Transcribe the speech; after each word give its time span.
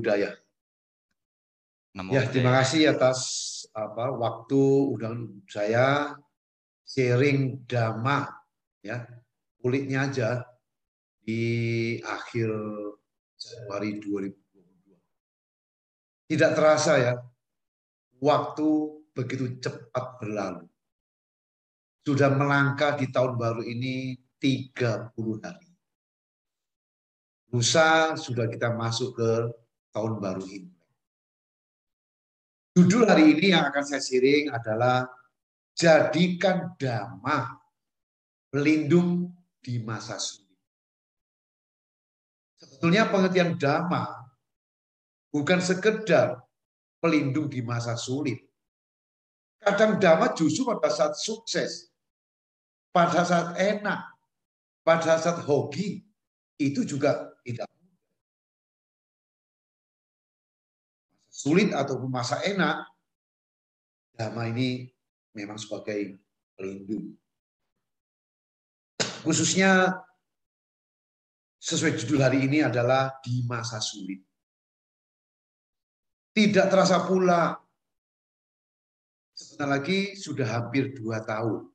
Buddhaya. 0.00 0.32
Namo 1.92 2.16
Ya, 2.16 2.24
terima 2.24 2.56
kasih 2.56 2.96
atas 2.96 3.20
apa 3.76 4.16
waktu 4.16 4.60
undang 4.96 5.44
saya 5.44 6.16
sharing 6.88 7.68
dhamma 7.68 8.24
ya. 8.80 9.04
Kulitnya 9.60 10.08
aja 10.08 10.40
di 11.20 12.00
akhir 12.00 12.48
Januari 13.36 14.00
2022. 14.00 14.96
Tidak 16.32 16.50
terasa 16.56 16.96
ya, 16.96 17.12
waktu 18.24 18.68
begitu 19.12 19.60
cepat 19.60 20.16
berlalu. 20.16 20.64
Sudah 22.00 22.32
melangkah 22.32 22.96
di 22.96 23.12
tahun 23.12 23.36
baru 23.36 23.60
ini 23.60 24.16
30 24.40 25.12
hari. 25.44 25.68
Lusa 27.52 28.16
sudah 28.16 28.48
kita 28.48 28.72
masuk 28.72 29.20
ke 29.20 29.30
tahun 29.90 30.22
baru 30.22 30.44
ini. 30.46 30.72
Judul 32.78 33.06
hari 33.10 33.34
ini 33.34 33.52
yang 33.54 33.66
akan 33.66 33.82
saya 33.82 34.02
sharing 34.02 34.48
adalah 34.54 35.10
Jadikan 35.74 36.78
Dhamma 36.78 37.58
Pelindung 38.50 39.30
di 39.58 39.82
Masa 39.82 40.18
Sulit. 40.18 40.50
Sebetulnya 42.60 43.08
pengertian 43.08 43.56
Dhamma 43.56 44.04
bukan 45.32 45.62
sekedar 45.64 46.44
pelindung 47.00 47.48
di 47.48 47.64
masa 47.64 47.96
sulit. 47.96 48.36
Kadang 49.60 49.96
Dhamma 49.96 50.36
justru 50.36 50.68
pada 50.68 50.92
saat 50.92 51.16
sukses, 51.16 51.88
pada 52.92 53.24
saat 53.24 53.56
enak, 53.56 54.00
pada 54.84 55.16
saat 55.16 55.40
hoki, 55.46 56.04
itu 56.60 56.84
juga 56.84 57.32
tidak 57.46 57.69
sulit 61.40 61.72
ataupun 61.72 62.12
masa 62.12 62.44
enak, 62.44 62.84
dhamma 64.12 64.52
ini 64.52 64.92
memang 65.32 65.56
sebagai 65.56 66.20
pelindung. 66.52 67.16
Khususnya 69.24 69.96
sesuai 71.56 71.96
judul 71.96 72.20
hari 72.20 72.44
ini 72.44 72.60
adalah 72.60 73.16
di 73.24 73.40
masa 73.48 73.80
sulit. 73.80 74.20
Tidak 76.36 76.68
terasa 76.68 77.08
pula 77.08 77.56
sebentar 79.32 79.80
lagi 79.80 80.12
sudah 80.20 80.44
hampir 80.44 80.92
dua 80.92 81.24
tahun 81.24 81.68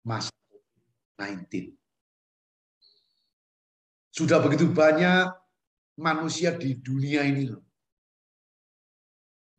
masa 0.00 0.32
COVID-19. 0.48 1.76
Sudah 4.16 4.40
begitu 4.40 4.72
banyak 4.72 5.28
manusia 6.00 6.56
di 6.56 6.72
dunia 6.80 7.20
ini 7.24 7.52
loh 7.52 7.65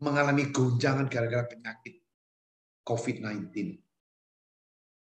mengalami 0.01 0.53
gonjangan 0.53 1.09
gara-gara 1.09 1.45
penyakit 1.49 2.01
COVID-19. 2.85 3.51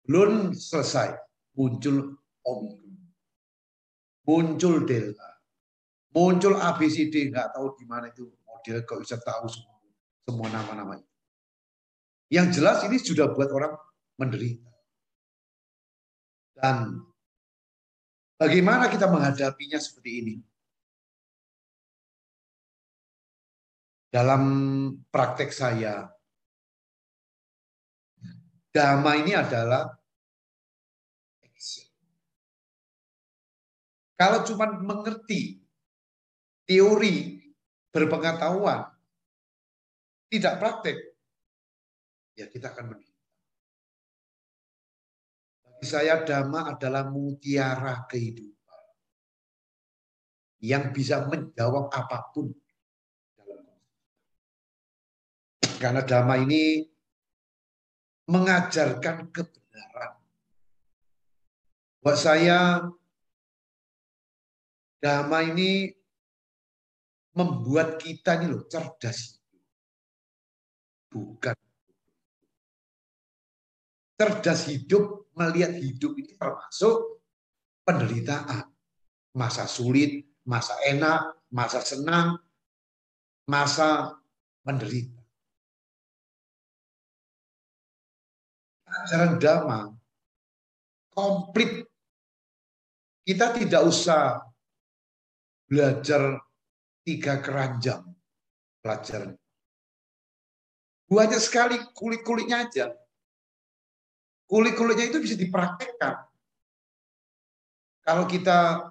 Belum 0.07 0.55
selesai, 0.55 1.15
muncul 1.55 2.15
Omicron. 2.43 2.95
Muncul 4.27 4.83
Delta. 4.83 5.29
Muncul 6.11 6.57
ABCD, 6.57 7.31
nggak 7.31 7.55
tahu 7.55 7.77
di 7.77 7.85
mana 7.85 8.09
itu 8.09 8.27
model 8.43 8.83
kok 8.83 8.99
bisa 9.03 9.15
tahu 9.21 9.45
semua, 9.47 9.77
semua 10.25 10.47
nama-nama 10.49 10.97
itu. 10.97 11.13
Yang 12.27 12.59
jelas 12.59 12.83
ini 12.83 12.97
sudah 12.99 13.31
buat 13.31 13.47
orang 13.53 13.71
menderita. 14.19 14.67
Dan 16.57 17.05
bagaimana 18.35 18.89
kita 18.89 19.07
menghadapinya 19.07 19.77
seperti 19.77 20.11
ini? 20.25 20.35
Dalam 24.17 24.43
praktek 25.13 25.53
saya, 25.53 26.09
dhamma 28.73 29.13
ini 29.21 29.37
adalah. 29.37 29.93
Kalau 34.17 34.41
cuma 34.41 34.73
mengerti 34.81 35.61
teori 36.65 37.37
berpengetahuan, 37.93 38.89
tidak 40.33 40.57
praktek, 40.57 40.97
ya 42.33 42.49
kita 42.49 42.73
akan 42.73 42.97
menderita. 42.97 43.29
Bagi 45.61 45.85
saya 45.85 46.25
dhamma 46.25 46.73
adalah 46.73 47.05
mutiara 47.05 48.09
kehidupan 48.09 48.81
yang 50.65 50.89
bisa 50.89 51.29
menjawab 51.29 51.93
apa 51.93 52.33
pun 52.33 52.49
Karena 55.77 56.01
dhamma 56.01 56.41
ini 56.41 56.81
mengajarkan 58.27 59.29
kebenaran. 59.29 60.11
Buat 62.01 62.17
saya, 62.17 62.81
dhamma 64.97 65.39
ini 65.53 65.93
membuat 67.37 68.01
kita 68.01 68.41
ini 68.41 68.49
loh 68.49 68.65
cerdas. 68.65 69.37
Bukan. 71.13 71.53
Cerdas 74.17 74.65
hidup, 74.65 75.29
melihat 75.37 75.77
hidup 75.77 76.17
ini 76.17 76.33
termasuk 76.33 77.21
penderitaan. 77.85 78.65
Masa 79.37 79.69
sulit, 79.69 80.25
masa 80.41 80.73
enak, 80.89 81.45
masa 81.53 81.85
senang, 81.85 82.41
masa 83.45 84.17
menderita. 84.65 85.16
Ajaran 89.03 89.37
dhamma 89.37 89.97
komplit. 91.17 91.89
Kita 93.27 93.51
tidak 93.51 93.81
usah 93.83 94.39
belajar 95.67 96.37
tiga 97.01 97.41
keranjang 97.41 98.05
pelajaran. 98.79 99.33
Banyak 101.09 101.41
sekali 101.41 101.75
kulit-kulitnya 101.91 102.69
aja. 102.69 102.85
Kulit-kulitnya 104.47 105.11
itu 105.11 105.19
bisa 105.19 105.35
dipraktekkan. 105.35 106.23
Kalau 108.07 108.23
kita 108.23 108.87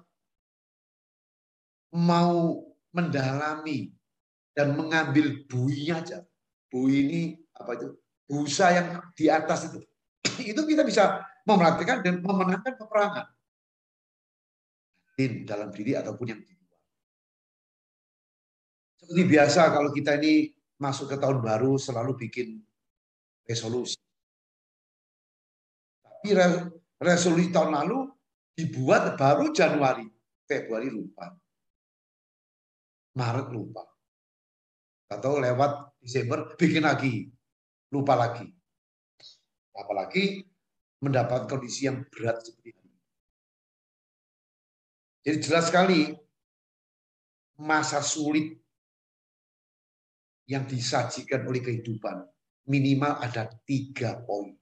mau 1.97 2.61
mendalami 2.93 3.89
dan 4.53 4.77
mengambil 4.77 5.41
buinya 5.49 5.97
aja. 6.05 6.21
Bui 6.69 7.09
ini 7.09 7.21
apa 7.57 7.73
itu? 7.73 7.87
Busa 8.27 8.69
yang 8.69 9.01
di 9.17 9.31
atas 9.33 9.71
itu 9.71 9.81
itu 10.43 10.61
kita 10.67 10.83
bisa 10.83 11.23
memerantikan 11.47 12.03
dan 12.03 12.19
memenangkan 12.19 12.75
peperangan 12.75 13.27
di 15.17 15.47
dalam 15.47 15.71
diri 15.73 15.97
ataupun 15.97 16.25
yang 16.27 16.41
di 16.43 16.53
luar. 16.53 16.81
Seperti 18.99 19.23
biasa 19.25 19.61
kalau 19.71 19.89
kita 19.95 20.19
ini 20.19 20.51
masuk 20.77 21.15
ke 21.15 21.17
tahun 21.17 21.39
baru 21.41 21.79
selalu 21.79 22.27
bikin 22.27 22.59
resolusi. 23.47 23.97
Tapi 26.03 26.35
resolusi 26.99 27.49
tahun 27.49 27.73
lalu 27.81 28.11
dibuat 28.53 29.15
baru 29.15 29.55
Januari, 29.55 30.05
Februari 30.45 30.91
lupa. 30.91 31.33
Maret 33.17 33.47
lupa. 33.49 33.87
Atau 35.07 35.39
lewat 35.39 35.97
Desember 36.03 36.53
bikin 36.59 36.83
lagi, 36.83 37.31
lupa 37.89 38.13
lagi 38.13 38.56
apalagi 39.77 40.41
mendapat 40.99 41.45
kondisi 41.45 41.85
yang 41.85 42.01
berat 42.09 42.41
seperti 42.41 42.73
ini. 42.73 42.95
Jadi 45.21 45.37
jelas 45.43 45.69
sekali 45.69 46.01
masa 47.61 48.01
sulit 48.01 48.57
yang 50.47 50.65
disajikan 50.65 51.45
oleh 51.45 51.61
kehidupan 51.61 52.25
minimal 52.67 53.19
ada 53.21 53.47
tiga 53.67 54.19
poin. 54.23 54.55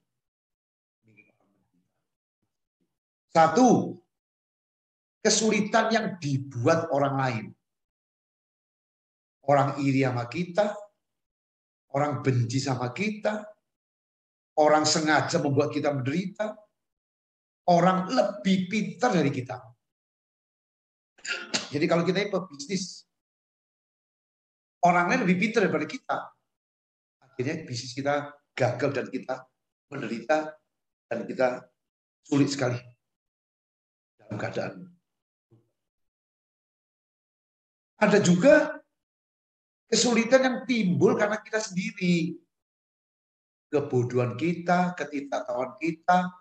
Satu, 3.35 3.99
kesulitan 5.19 5.91
yang 5.91 6.07
dibuat 6.21 6.87
orang 6.93 7.15
lain. 7.19 7.45
Orang 9.45 9.77
iri 9.83 10.01
sama 10.01 10.25
kita, 10.25 10.73
orang 11.93 12.23
benci 12.23 12.57
sama 12.57 12.89
kita, 12.95 13.43
Orang 14.55 14.87
sengaja 14.87 15.39
membuat 15.43 15.71
kita 15.75 15.91
menderita. 15.91 16.55
Orang 17.65 18.07
lebih 18.07 18.69
pintar 18.69 19.11
dari 19.11 19.33
kita. 19.33 19.57
Jadi 21.73 21.85
kalau 21.89 22.05
kita 22.05 22.21
ini 22.21 22.29
pebisnis, 22.29 23.09
orang 24.85 25.09
lain 25.09 25.25
lebih 25.25 25.41
pintar 25.41 25.65
daripada 25.65 25.89
kita. 25.89 26.17
Akhirnya 27.25 27.65
bisnis 27.65 27.97
kita 27.97 28.31
gagal 28.53 28.89
dan 28.93 29.05
kita 29.09 29.35
menderita 29.89 30.53
dan 31.09 31.19
kita 31.25 31.47
sulit 32.21 32.53
sekali 32.53 32.77
dalam 34.21 34.37
keadaan. 34.37 34.73
Ada 37.97 38.21
juga 38.21 38.85
Kesulitan 39.85 40.41
yang 40.41 40.57
timbul 40.65 41.13
karena 41.13 41.37
kita 41.37 41.61
sendiri. 41.61 42.33
Kebodohan 43.75 44.39
kita, 44.39 44.95
ketidaktahuan 44.95 45.75
kita, 45.75 46.31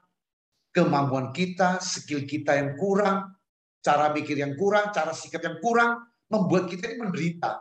kemampuan 0.70 1.34
kita, 1.34 1.82
skill 1.82 2.22
kita 2.22 2.54
yang 2.54 2.78
kurang, 2.78 3.34
cara 3.82 4.14
mikir 4.14 4.38
yang 4.38 4.54
kurang, 4.54 4.94
cara 4.94 5.10
sikap 5.10 5.42
yang 5.42 5.58
kurang, 5.58 6.06
membuat 6.30 6.70
kita 6.70 6.94
ini 6.94 7.02
menderita. 7.02 7.58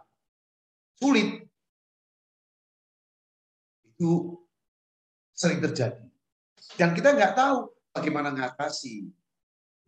Sulit. 1.02 1.42
Itu 3.82 4.38
sering 5.34 5.58
terjadi. 5.58 6.06
Dan 6.78 6.94
kita 6.94 7.18
nggak 7.18 7.34
tahu 7.34 7.74
bagaimana 7.90 8.30
mengatasi 8.30 9.10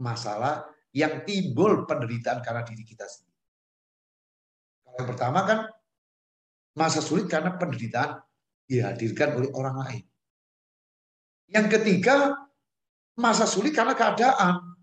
masalah 0.02 0.66
yang 0.90 1.22
timbul 1.30 1.86
penderitaan 1.86 2.42
karena 2.42 2.66
diri 2.66 2.82
kita 2.82 3.06
sendiri. 3.06 3.38
Yang 4.98 5.06
pertama 5.14 5.40
kan 5.46 5.60
masa 6.74 7.06
sulit 7.06 7.30
karena 7.30 7.54
penderitaan 7.56 8.20
dihadirkan 8.66 9.38
oleh 9.38 9.50
orang 9.54 9.78
lain. 9.82 10.04
Yang 11.50 11.68
ketiga, 11.78 12.34
masa 13.18 13.46
sulit 13.46 13.72
karena 13.72 13.94
keadaan. 13.94 14.76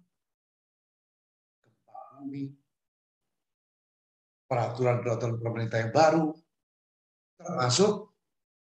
Gempa 1.63 2.63
peraturan-peraturan 4.47 5.41
pemerintah 5.41 5.81
yang 5.81 5.93
baru, 5.97 6.37
termasuk 7.41 8.13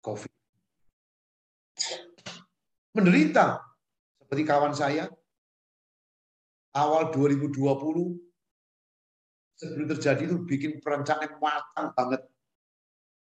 COVID. 0.01 0.33
Menderita, 2.97 3.61
seperti 4.17 4.43
kawan 4.49 4.73
saya, 4.73 5.05
awal 6.73 7.13
2020, 7.13 7.61
sebelum 9.61 9.87
terjadi 9.93 10.23
itu 10.25 10.37
bikin 10.49 10.81
perencanaan 10.81 11.37
matang 11.37 11.93
banget. 11.93 12.25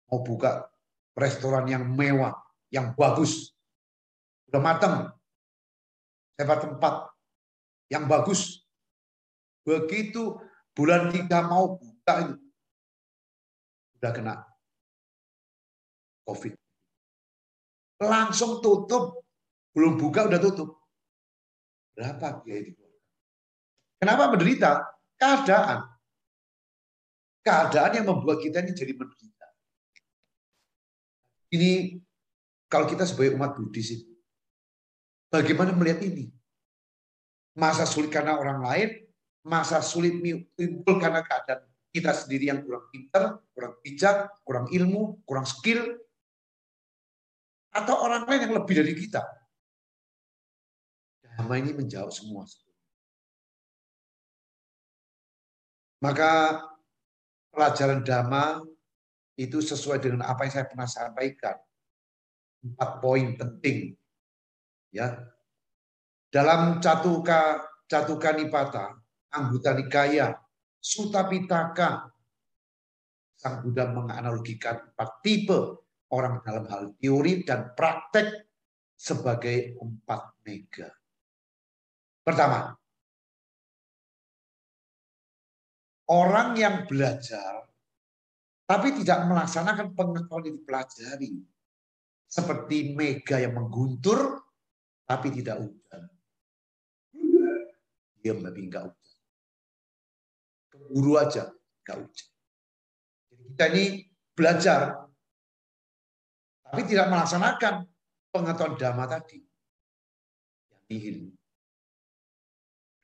Mau 0.09 0.25
buka 0.25 0.73
restoran 1.19 1.67
yang 1.67 1.85
mewah, 1.85 2.39
yang 2.71 2.95
bagus. 2.95 3.51
Udah 4.49 4.63
matang, 4.63 4.97
sewa 6.39 6.57
tempat 6.57 6.95
yang 7.91 8.07
bagus. 8.07 8.63
Begitu 9.67 10.39
bulan 10.73 11.13
tiga 11.13 11.45
mau 11.45 11.77
buka 11.77 12.15
itu, 12.25 12.37
udah 14.01 14.13
kena 14.15 14.35
COVID. 16.25 16.55
Langsung 17.99 18.63
tutup, 18.63 19.27
belum 19.75 19.99
buka 19.99 20.31
udah 20.31 20.41
tutup. 20.41 20.79
Berapa 21.99 22.47
biaya 22.47 22.71
itu? 22.71 22.85
Kenapa 23.99 24.31
menderita? 24.31 24.87
Keadaan. 25.19 25.83
Keadaan 27.43 27.93
yang 27.99 28.07
membuat 28.07 28.39
kita 28.39 28.63
ini 28.63 28.71
jadi 28.71 28.95
menderita. 28.95 29.38
Ini 31.49 31.97
kalau 32.69 32.85
kita 32.85 33.09
sebagai 33.09 33.37
umat 33.41 33.57
Buddhis 33.57 33.97
itu, 33.97 34.09
Bagaimana 35.29 35.77
melihat 35.77 36.01
ini? 36.09 36.33
Masa 37.53 37.85
sulit 37.85 38.09
karena 38.09 38.41
orang 38.41 38.65
lain, 38.65 38.89
masa 39.45 39.85
sulit 39.85 40.17
timbul 40.57 40.97
karena 40.97 41.21
keadaan 41.21 41.69
kita 41.93 42.17
sendiri 42.17 42.49
yang 42.49 42.65
kurang 42.65 42.89
pintar, 42.89 43.37
kurang 43.53 43.75
bijak, 43.85 44.17
kurang 44.41 44.67
ilmu, 44.73 45.21
kurang 45.29 45.45
skill, 45.45 45.85
atau 47.77 47.95
orang 48.01 48.25
lain 48.25 48.49
yang 48.49 48.55
lebih 48.57 48.75
dari 48.81 48.93
kita. 48.97 49.21
Damai 51.21 51.61
ini 51.61 51.77
menjawab 51.77 52.09
semua. 52.09 52.49
Maka 56.01 56.63
pelajaran 57.53 58.01
dhamma 58.07 58.63
itu 59.39 59.63
sesuai 59.63 60.03
dengan 60.03 60.27
apa 60.27 60.45
yang 60.45 60.53
saya 60.53 60.67
pernah 60.67 60.91
sampaikan. 60.91 61.55
Empat 62.59 62.91
poin 62.99 63.39
penting 63.39 63.95
ya 64.91 65.15
dalam 66.27 66.83
catuka 66.83 67.63
catuka 67.87 68.35
nipata 68.35 68.99
anggota 69.31 69.79
nikaya 69.79 70.35
Sutta 70.83 71.29
Pitaka 71.31 72.11
Sang 73.39 73.63
Buddha 73.63 73.87
menganalogikan 73.95 74.91
empat 74.91 75.23
tipe 75.23 75.87
orang 76.11 76.43
dalam 76.43 76.67
hal 76.67 76.99
teori 76.99 77.47
dan 77.47 77.71
praktek 77.71 78.51
sebagai 78.99 79.79
empat 79.79 80.43
mega. 80.43 80.91
Pertama, 82.27 82.75
orang 86.11 86.59
yang 86.59 86.83
belajar 86.91 87.68
tapi 88.69 88.93
tidak 89.01 89.25
melaksanakan 89.25 89.97
pengetahuan 89.97 90.45
yang 90.45 90.57
dipelajari. 90.61 91.33
Seperti 92.29 92.93
mega 92.93 93.41
yang 93.41 93.57
mengguntur 93.57 94.45
tapi 95.09 95.33
tidak 95.33 95.65
hujan. 95.65 96.03
Diam 98.21 98.45
tapi 98.45 98.61
enggak 98.69 98.93
hujan. 98.93 99.17
Keburu 100.69 101.13
aja, 101.17 101.49
enggak 101.81 101.97
hujan. 102.05 102.29
Jadi 103.33 103.43
kita 103.49 103.65
ini 103.73 103.85
belajar, 104.37 104.81
tapi 106.69 106.81
tidak 106.85 107.09
melaksanakan 107.09 107.75
pengetahuan 108.29 108.77
dhamma 108.77 109.09
tadi. 109.09 109.41
Yang 110.69 110.83
nihil. 110.93 111.19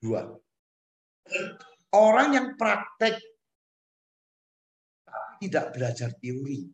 Dua. 0.05 0.21
Orang 1.97 2.37
yang 2.37 2.61
praktek 2.61 3.17
tidak 5.41 5.75
belajar 5.75 6.11
teori. 6.19 6.67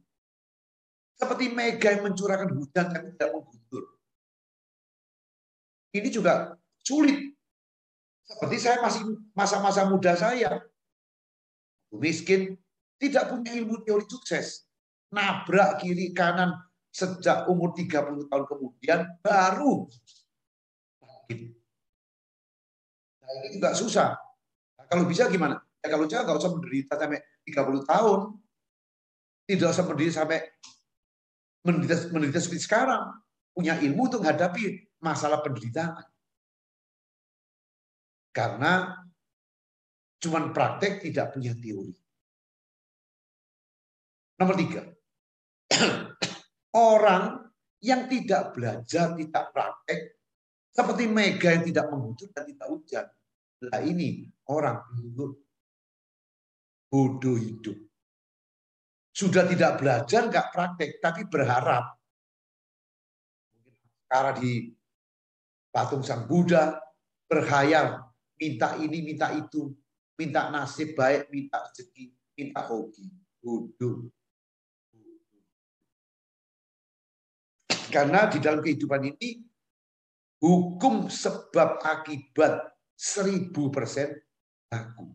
Seperti 1.16 1.52
Mega 1.52 1.92
yang 1.92 2.08
mencurahkan 2.08 2.48
hujan 2.48 2.86
tapi 2.88 3.12
tidak 3.12 3.30
mengguntur 3.36 4.00
ini 5.90 6.08
juga 6.10 6.54
sulit. 6.82 7.34
Seperti 8.22 8.56
saya 8.62 8.78
masih 8.78 9.02
masa-masa 9.34 9.90
muda 9.90 10.14
saya, 10.14 10.62
miskin, 11.90 12.54
tidak 13.02 13.26
punya 13.26 13.58
ilmu 13.58 13.82
teori 13.82 14.06
sukses. 14.06 14.70
Nabrak 15.10 15.82
kiri 15.82 16.14
kanan 16.14 16.54
sejak 16.94 17.50
umur 17.50 17.74
30 17.74 18.30
tahun 18.30 18.44
kemudian 18.46 19.00
baru 19.22 19.86
Nah, 21.30 21.46
ini 23.46 23.62
juga 23.62 23.70
susah. 23.78 24.18
Nah, 24.74 24.84
kalau 24.90 25.06
bisa 25.06 25.30
gimana? 25.30 25.62
Ya 25.78 25.86
kalau 25.86 26.10
jangan 26.10 26.26
nggak 26.26 26.40
usah 26.42 26.50
menderita 26.50 26.98
sampai 26.98 27.22
30 27.46 27.86
tahun. 27.86 28.20
Tidak 29.50 29.66
usah 29.66 29.82
menderita 29.82 30.22
sampai 30.22 30.38
menderita, 31.66 31.94
menderita 32.14 32.38
seperti 32.38 32.62
sekarang. 32.62 33.02
Punya 33.50 33.74
ilmu 33.82 34.06
untuk 34.06 34.22
menghadapi 34.22 34.94
masalah 35.02 35.42
penderitaan. 35.42 36.06
Karena 38.30 38.94
cuman 40.22 40.54
praktek 40.54 41.02
tidak 41.02 41.34
punya 41.34 41.50
teori. 41.58 41.90
Nomor 44.38 44.56
tiga, 44.56 44.86
orang 46.94 47.50
yang 47.82 48.06
tidak 48.08 48.54
belajar, 48.56 49.12
tidak 49.18 49.44
praktek, 49.52 50.20
seperti 50.70 51.04
Mega 51.10 51.58
yang 51.58 51.64
tidak 51.66 51.90
menghujur 51.90 52.30
dan 52.32 52.46
tidak 52.46 52.68
hujan. 52.70 53.06
Nah 53.66 53.80
ini 53.84 54.24
orang 54.48 54.80
bodoh 56.88 57.36
hidup. 57.36 57.89
Sudah 59.20 59.44
tidak 59.44 59.84
belajar, 59.84 60.32
nggak 60.32 60.48
praktek, 60.48 60.96
tapi 60.96 61.28
berharap. 61.28 61.92
Karena 64.08 64.32
di 64.32 64.72
patung 65.68 66.00
Sang 66.00 66.24
Buddha, 66.24 66.80
berhayal, 67.28 68.00
minta 68.40 68.80
ini, 68.80 69.04
minta 69.04 69.28
itu, 69.36 69.76
minta 70.16 70.48
nasib 70.48 70.96
baik, 70.96 71.28
minta 71.28 71.60
rezeki, 71.68 72.16
minta 72.32 72.64
hoki. 72.64 73.12
Bodoh. 73.44 74.08
Karena 77.92 78.24
di 78.24 78.40
dalam 78.40 78.64
kehidupan 78.64 79.04
ini, 79.04 79.36
hukum 80.40 81.12
sebab 81.12 81.84
akibat 81.84 82.72
seribu 82.96 83.68
persen 83.68 84.16
aku. 84.72 85.12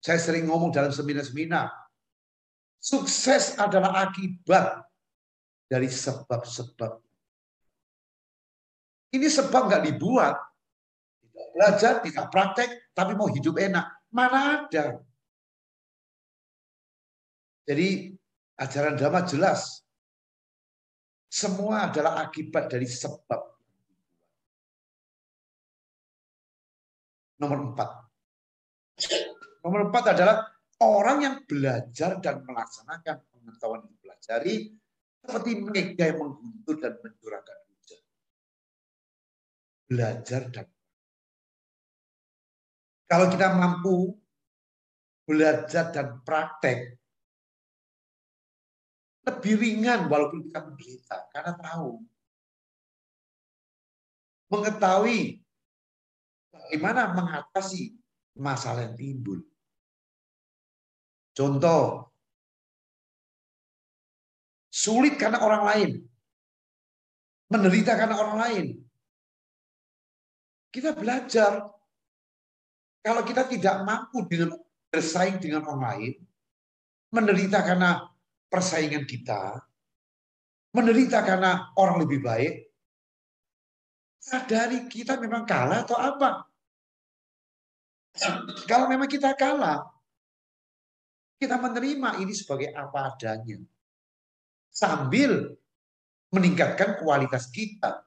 Saya 0.00 0.16
sering 0.16 0.48
ngomong 0.48 0.72
dalam 0.72 0.88
seminar-seminar, 0.88 1.87
sukses 2.78 3.58
adalah 3.58 4.08
akibat 4.08 4.86
dari 5.68 5.90
sebab-sebab 5.90 7.08
ini 9.08 9.28
sebab 9.28 9.72
nggak 9.72 9.84
dibuat. 9.88 10.36
Tidak 11.24 11.48
belajar, 11.56 11.92
tidak 12.04 12.26
praktek, 12.28 12.70
tapi 12.92 13.16
mau 13.16 13.28
hidup 13.32 13.56
enak. 13.56 13.86
Mana 14.12 14.64
ada? 14.64 15.00
Jadi 17.64 18.12
ajaran 18.56 18.96
Dhamma 18.96 19.24
jelas. 19.24 19.84
Semua 21.28 21.92
adalah 21.92 22.24
akibat 22.24 22.72
dari 22.72 22.88
sebab. 22.88 23.40
Nomor 27.38 27.72
empat. 27.72 27.90
Nomor 29.62 29.80
empat 29.92 30.04
adalah 30.16 30.36
orang 30.82 31.18
yang 31.22 31.36
belajar 31.44 32.22
dan 32.22 32.46
melaksanakan 32.46 33.16
pengetahuan 33.30 33.82
yang 33.82 33.92
dipelajari 33.98 34.56
seperti 35.18 35.50
mega 35.58 36.04
yang 36.08 36.18
mengguntur 36.22 36.76
dan 36.78 36.94
mencurahkan 37.02 37.58
hujan. 37.66 38.02
Belajar 39.88 40.42
dan 40.54 40.66
kalau 43.08 43.26
kita 43.32 43.56
mampu 43.56 44.12
belajar 45.24 45.88
dan 45.92 46.20
praktek 46.22 47.00
lebih 49.28 49.54
ringan 49.60 50.08
walaupun 50.08 50.44
kita 50.48 50.64
menderita 50.64 51.16
karena 51.32 51.52
tahu 51.56 52.00
mengetahui 54.48 55.44
bagaimana 56.48 57.12
mengatasi 57.12 57.96
masalah 58.36 58.88
yang 58.88 58.96
timbul. 58.96 59.40
Contoh, 61.38 62.10
sulit 64.74 65.14
karena 65.14 65.38
orang 65.38 65.62
lain, 65.70 65.90
menderita 67.46 67.94
karena 67.94 68.18
orang 68.18 68.36
lain. 68.42 68.66
Kita 70.74 70.98
belajar, 70.98 71.62
kalau 73.06 73.22
kita 73.22 73.46
tidak 73.46 73.86
mampu 73.86 74.26
dengan 74.26 74.58
bersaing 74.90 75.38
dengan 75.38 75.62
orang 75.70 75.82
lain, 75.86 76.12
menderita 77.14 77.62
karena 77.62 78.02
persaingan 78.50 79.06
kita, 79.06 79.62
menderita 80.74 81.22
karena 81.22 81.70
orang 81.78 82.02
lebih 82.02 82.18
baik, 82.18 82.66
sadari 84.18 84.90
kita 84.90 85.22
memang 85.22 85.46
kalah 85.46 85.86
atau 85.86 86.02
apa. 86.02 86.50
Kalau 88.66 88.90
memang 88.90 89.06
kita 89.06 89.38
kalah, 89.38 89.97
kita 91.38 91.56
menerima 91.56 92.18
ini 92.18 92.34
sebagai 92.34 92.74
apa 92.74 93.14
adanya. 93.14 93.62
Sambil 94.68 95.54
meningkatkan 96.34 96.98
kualitas 96.98 97.48
kita. 97.48 98.04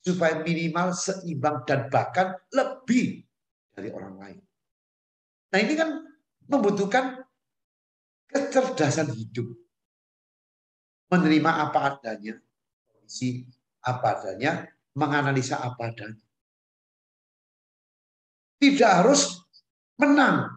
Supaya 0.00 0.40
minimal 0.40 0.96
seimbang 0.96 1.60
dan 1.68 1.92
bahkan 1.92 2.32
lebih 2.56 3.20
dari 3.76 3.92
orang 3.92 4.16
lain. 4.16 4.40
Nah 5.52 5.58
ini 5.60 5.76
kan 5.76 5.92
membutuhkan 6.48 7.20
kecerdasan 8.32 9.12
hidup. 9.12 9.44
Menerima 11.12 11.50
apa 11.68 11.78
adanya, 11.92 12.38
kondisi 12.88 13.44
apa 13.84 14.16
adanya, 14.16 14.72
menganalisa 14.96 15.60
apa 15.60 15.92
adanya. 15.92 16.24
Tidak 18.56 18.90
harus 19.04 19.36
menang, 20.00 20.48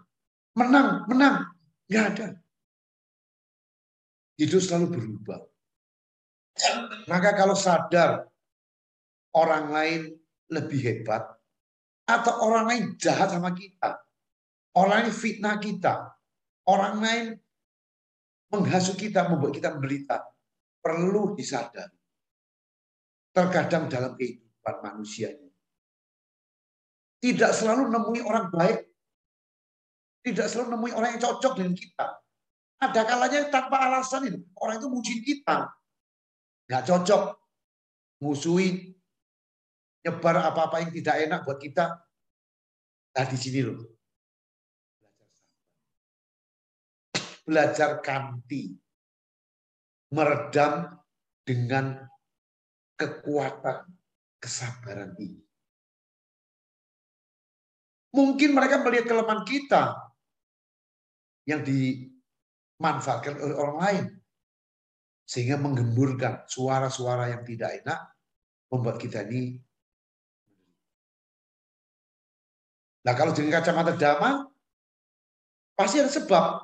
menang, 0.55 1.03
menang. 1.12 1.53
Nggak 1.94 2.06
ada. 2.18 2.28
Hidup 4.42 4.62
selalu 4.66 4.88
berubah. 4.98 5.46
Maka 7.06 7.38
kalau 7.38 7.54
sadar 7.54 8.26
orang 9.38 9.70
lain 9.70 10.02
lebih 10.50 10.82
hebat, 10.82 11.22
atau 12.10 12.34
orang 12.50 12.66
lain 12.66 12.84
jahat 12.98 13.30
sama 13.30 13.54
kita, 13.54 14.02
orang 14.74 15.06
lain 15.06 15.14
fitnah 15.14 15.58
kita, 15.62 16.18
orang 16.66 16.96
lain 16.98 17.26
menghasut 18.50 18.98
kita, 18.98 19.30
membuat 19.30 19.54
kita 19.54 19.74
menderita, 19.74 20.22
perlu 20.82 21.38
disadari. 21.38 21.94
Terkadang 23.34 23.90
dalam 23.90 24.14
kehidupan 24.14 24.76
manusia 24.86 25.34
ini. 25.34 25.50
Tidak 27.18 27.50
selalu 27.50 27.90
nemui 27.90 28.22
orang 28.22 28.54
baik. 28.54 28.93
Tidak 30.24 30.48
selalu 30.48 30.80
nemui 30.80 30.96
orang 30.96 31.20
yang 31.20 31.22
cocok 31.22 31.53
dengan 31.60 31.75
kita. 31.75 32.08
Ada 32.80 33.01
kalanya 33.03 33.39
tanpa 33.51 33.77
alasan 33.84 34.32
itu. 34.32 34.39
Orang 34.56 34.80
itu 34.80 34.88
muji 34.88 35.15
kita. 35.20 35.68
Nggak 36.72 36.84
cocok. 36.88 37.24
Musuhin. 38.24 38.96
Nyebar 40.03 40.39
apa-apa 40.39 40.84
yang 40.84 40.92
tidak 40.96 41.15
enak 41.27 41.39
buat 41.44 41.60
kita. 41.60 41.96
Nah 43.13 43.25
di 43.27 43.38
sini 43.39 43.60
loh. 43.68 43.84
Belajar 47.44 48.00
kanti. 48.00 48.72
Meredam 50.15 51.03
dengan 51.44 52.00
kekuatan 52.96 53.92
kesabaran 54.39 55.15
ini. 55.20 55.44
Mungkin 58.13 58.56
mereka 58.56 58.84
melihat 58.84 59.10
kelemahan 59.10 59.44
kita 59.44 60.03
yang 61.48 61.62
dimanfaatkan 61.64 63.40
oleh 63.40 63.56
orang 63.56 63.78
lain. 63.80 64.06
Sehingga 65.24 65.56
menggemburkan 65.56 66.44
suara-suara 66.48 67.32
yang 67.32 67.48
tidak 67.48 67.84
enak 67.84 68.00
membuat 68.68 69.00
kita 69.00 69.24
ini 69.24 69.60
Nah 73.04 73.14
kalau 73.20 73.36
dengan 73.36 73.60
kacamata 73.60 73.94
dama, 74.00 74.48
pasti 75.76 76.00
ada 76.00 76.08
sebab. 76.08 76.64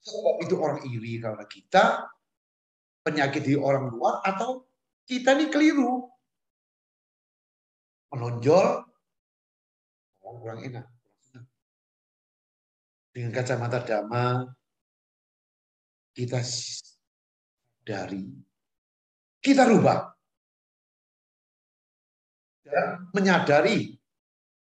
Sebab 0.00 0.34
itu 0.46 0.54
orang 0.56 0.80
iri 0.86 1.18
karena 1.18 1.44
kita, 1.44 1.84
penyakit 3.02 3.42
di 3.42 3.58
orang 3.58 3.90
luar, 3.90 4.22
atau 4.22 4.64
kita 5.04 5.34
ini 5.36 5.50
keliru. 5.50 6.06
Menonjol, 8.14 8.66
oh, 10.22 10.34
kurang 10.40 10.62
enak. 10.62 10.86
Dengan 13.10 13.34
kacamata 13.34 13.82
dama, 13.82 14.46
kita 16.14 16.38
dari 17.82 18.22
kita 19.42 19.66
rubah. 19.66 20.14
Dan 22.62 23.10
menyadari 23.10 23.98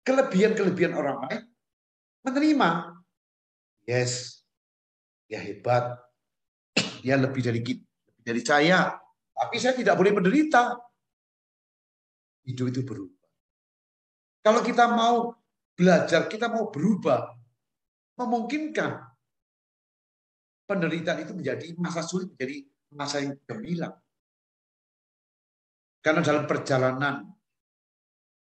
kelebihan-kelebihan 0.07 0.95
orang 0.95 1.19
lain, 1.27 1.43
menerima. 2.23 2.71
Yes, 3.89 4.45
dia 5.27 5.43
hebat, 5.43 5.99
dia 7.03 7.19
lebih 7.19 7.43
dari 7.43 7.61
kita, 7.65 7.83
lebih 7.83 8.23
dari 8.23 8.43
saya, 8.45 8.95
tapi 9.35 9.57
saya 9.59 9.75
tidak 9.75 9.99
boleh 9.99 10.13
menderita. 10.15 10.79
Hidup 12.47 12.71
itu 12.71 12.81
berubah. 12.87 13.29
Kalau 14.45 14.61
kita 14.63 14.85
mau 14.89 15.35
belajar, 15.75 16.27
kita 16.31 16.49
mau 16.49 16.71
berubah, 16.71 17.38
memungkinkan 18.19 18.91
penderitaan 20.67 21.23
itu 21.23 21.33
menjadi 21.33 21.67
masa 21.79 22.03
sulit, 22.03 22.35
menjadi 22.35 22.57
masa 22.93 23.23
yang 23.23 23.39
gemilang. 23.47 23.95
Karena 26.03 26.21
dalam 26.21 26.45
perjalanan 26.45 27.25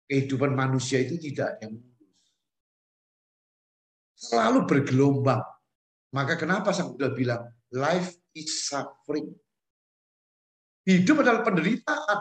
kehidupan 0.07 0.55
manusia 0.55 1.03
itu 1.03 1.19
tidak 1.19 1.59
ada 1.59 1.67
yang 1.67 1.75
mulus. 1.77 2.31
Selalu 4.17 4.59
bergelombang. 4.65 5.43
Maka 6.15 6.39
kenapa 6.39 6.71
Sang 6.71 6.95
Buddha 6.95 7.11
bilang, 7.11 7.43
life 7.75 8.15
is 8.33 8.65
suffering. 8.65 9.35
Hidup 10.87 11.19
adalah 11.19 11.43
penderitaan. 11.43 12.19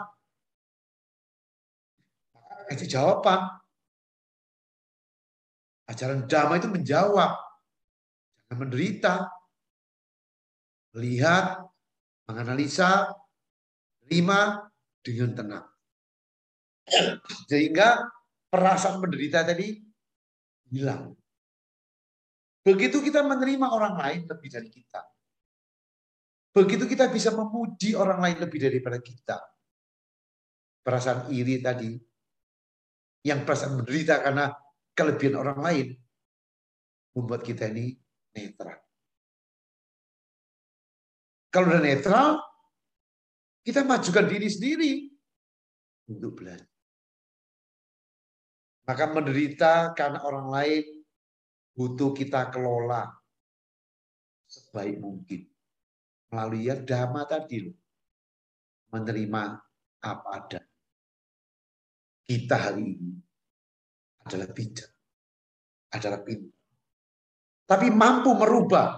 Itu 2.67 2.83
jawaban. 2.83 3.66
Ajaran 5.87 6.27
Dhamma 6.27 6.59
itu 6.59 6.67
menjawab. 6.67 7.31
Jangan 8.47 8.57
menderita. 8.59 9.13
Lihat, 10.97 11.45
menganalisa, 12.27 13.11
terima 14.03 14.67
dengan 14.99 15.31
tenang. 15.35 15.67
Sehingga 17.47 18.07
perasaan 18.47 18.99
menderita 19.03 19.43
tadi 19.43 19.79
hilang. 20.71 21.15
Begitu 22.63 22.99
kita 22.99 23.23
menerima 23.23 23.67
orang 23.71 23.95
lain 23.95 24.21
lebih 24.27 24.49
dari 24.51 24.67
kita. 24.67 24.99
Begitu 26.51 26.83
kita 26.89 27.07
bisa 27.13 27.31
memuji 27.31 27.95
orang 27.95 28.19
lain 28.19 28.37
lebih 28.43 28.59
daripada 28.59 28.99
kita. 28.99 29.37
Perasaan 30.83 31.31
iri 31.31 31.59
tadi, 31.63 31.95
yang 33.23 33.43
perasaan 33.43 33.83
menderita 33.83 34.23
karena 34.23 34.51
kelebihan 34.97 35.37
orang 35.37 35.61
lain, 35.61 35.87
membuat 37.13 37.45
kita 37.45 37.69
ini 37.69 37.93
netral. 38.33 38.81
Kalau 41.53 41.69
udah 41.69 41.81
netral, 41.85 42.41
kita 43.61 43.85
majukan 43.85 44.25
diri 44.25 44.49
sendiri 44.49 44.91
untuk 46.09 46.41
belajar. 46.41 46.65
Maka 48.89 49.03
menderita 49.11 49.91
karena 49.93 50.23
orang 50.25 50.47
lain 50.49 50.83
butuh 51.75 52.15
kita 52.15 52.49
kelola 52.49 53.11
sebaik 54.47 54.97
mungkin 54.97 55.43
melalui 56.31 56.71
ya 56.71 56.79
dhamma 56.79 57.27
tadi 57.27 57.67
loh. 57.67 57.77
Menerima 58.95 59.43
apa 60.07 60.29
ada. 60.31 60.61
Kita 62.23 62.55
hari 62.55 62.95
ini 62.95 63.26
adalah 64.27 64.51
bijak, 64.51 64.91
adalah 65.95 66.19
pintar. 66.21 66.55
tapi 67.67 67.87
mampu 67.91 68.31
merubah 68.31 68.95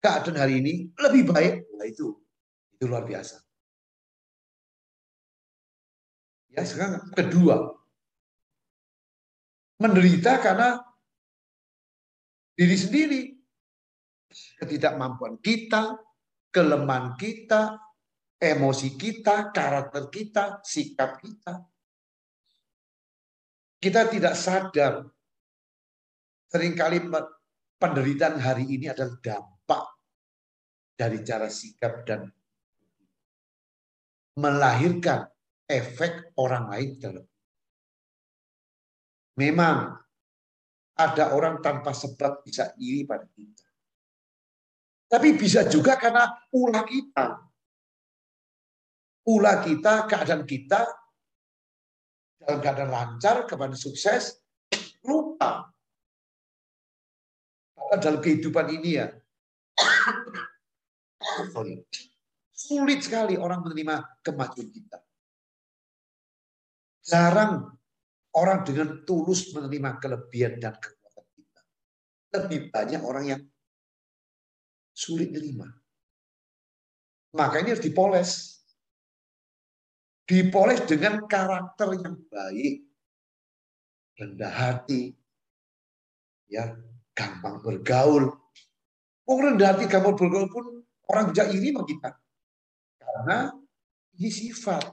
keadaan 0.00 0.40
hari 0.40 0.60
ini 0.60 0.92
lebih 1.00 1.32
baik, 1.32 1.54
nah 1.76 1.88
itu 1.88 2.12
itu 2.76 2.84
luar 2.84 3.04
biasa. 3.04 3.40
Ya, 6.54 6.62
sekarang 6.62 7.10
kedua, 7.16 7.56
menderita 9.80 10.38
karena 10.38 10.78
diri 12.54 12.76
sendiri. 12.78 13.22
Ketidakmampuan 14.34 15.38
kita, 15.38 15.94
kelemahan 16.50 17.14
kita, 17.14 17.78
emosi 18.38 18.98
kita, 18.98 19.54
karakter 19.54 20.10
kita, 20.10 20.58
sikap 20.66 21.22
kita. 21.22 21.62
Kita 23.84 24.08
tidak 24.08 24.32
sadar 24.32 25.04
sering 26.48 26.72
kali 26.72 27.04
penderitaan 27.76 28.40
hari 28.40 28.64
ini 28.64 28.88
adalah 28.88 29.12
dampak 29.20 29.84
dari 30.96 31.20
cara 31.20 31.52
sikap 31.52 32.00
dan 32.08 32.24
melahirkan 34.40 35.28
efek 35.68 36.32
orang 36.40 36.64
lain 36.72 36.90
dalam. 36.96 37.26
Memang 39.36 40.00
ada 40.96 41.36
orang 41.36 41.60
tanpa 41.60 41.92
sebab 41.92 42.40
bisa 42.40 42.72
iri 42.80 43.04
pada 43.04 43.28
kita. 43.28 43.68
Tapi 45.12 45.28
bisa 45.36 45.68
juga 45.68 46.00
karena 46.00 46.32
ulah 46.56 46.88
kita. 46.88 47.26
Ulah 49.28 49.60
kita, 49.60 50.08
keadaan 50.08 50.48
kita, 50.48 51.03
dalam 52.40 52.58
keadaan 52.60 52.90
lancar, 52.90 53.46
kepada 53.46 53.76
sukses, 53.76 54.40
lupa. 55.04 55.70
Karena 57.74 57.96
dalam 58.00 58.20
kehidupan 58.22 58.66
ini 58.74 58.90
ya, 58.98 59.06
sulit 62.54 63.00
sekali 63.04 63.36
orang 63.36 63.60
menerima 63.66 64.24
kemajuan 64.24 64.68
kita. 64.72 64.98
Jarang 67.04 67.68
orang 68.34 68.64
dengan 68.64 69.04
tulus 69.04 69.52
menerima 69.52 70.00
kelebihan 70.00 70.56
dan 70.56 70.74
kekuatan 70.80 71.26
kita. 71.36 71.60
Lebih 72.40 72.60
banyak 72.72 73.02
orang 73.04 73.24
yang 73.28 73.42
sulit 74.94 75.30
menerima. 75.30 75.68
Maka 77.34 77.60
ini 77.60 77.74
harus 77.74 77.84
dipoles. 77.84 78.30
Dipoles 80.24 80.80
dengan 80.88 81.28
karakter 81.28 82.00
yang 82.00 82.16
baik. 82.32 82.80
Rendah 84.16 84.52
hati. 84.52 85.12
ya 86.48 86.72
Gampang 87.14 87.60
bergaul. 87.60 88.32
Oh 89.24 89.38
rendah 89.40 89.76
hati, 89.76 89.84
gampang 89.86 90.16
bergaul 90.16 90.48
pun 90.50 90.84
orang 91.12 91.30
bisa 91.30 91.46
iri 91.52 91.70
sama 91.70 91.82
kita. 91.84 92.10
Karena 92.98 93.38
ini 94.16 94.30
sifat. 94.32 94.84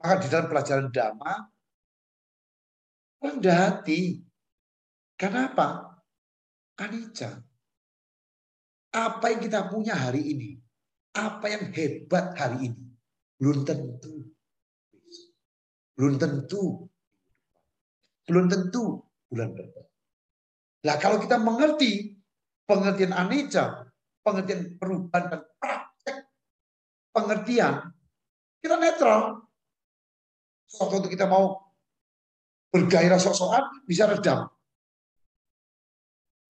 Maka 0.00 0.14
di 0.20 0.26
dalam 0.28 0.46
pelajaran 0.50 0.88
dhamma, 0.92 1.34
rendah 3.22 3.56
hati. 3.56 4.22
Kenapa? 5.16 5.96
Anicca. 6.76 7.40
Apa 8.92 9.32
yang 9.32 9.40
kita 9.44 9.68
punya 9.68 9.96
hari 9.96 10.24
ini, 10.32 10.50
apa 11.16 11.48
yang 11.48 11.72
hebat 11.72 12.36
hari 12.36 12.72
ini, 12.72 12.85
belum 13.36 13.64
tentu. 13.64 14.14
Belum 15.96 16.14
tentu. 16.20 16.64
Belum 18.26 18.46
tentu 18.50 19.06
bulan 19.30 19.54
depan. 19.54 19.86
Nah 20.86 20.96
kalau 20.98 21.18
kita 21.22 21.38
mengerti 21.38 22.14
pengertian 22.66 23.14
anicca, 23.14 23.86
pengertian 24.22 24.78
perubahan 24.78 25.24
dan 25.30 25.40
praktek 25.58 26.16
pengertian, 27.14 27.74
kita 28.62 28.76
netral. 28.78 29.46
Waktu 30.66 31.08
kita 31.14 31.30
mau 31.30 31.74
bergairah 32.74 33.22
sok-sokan 33.22 33.86
bisa 33.86 34.10
redam. 34.10 34.50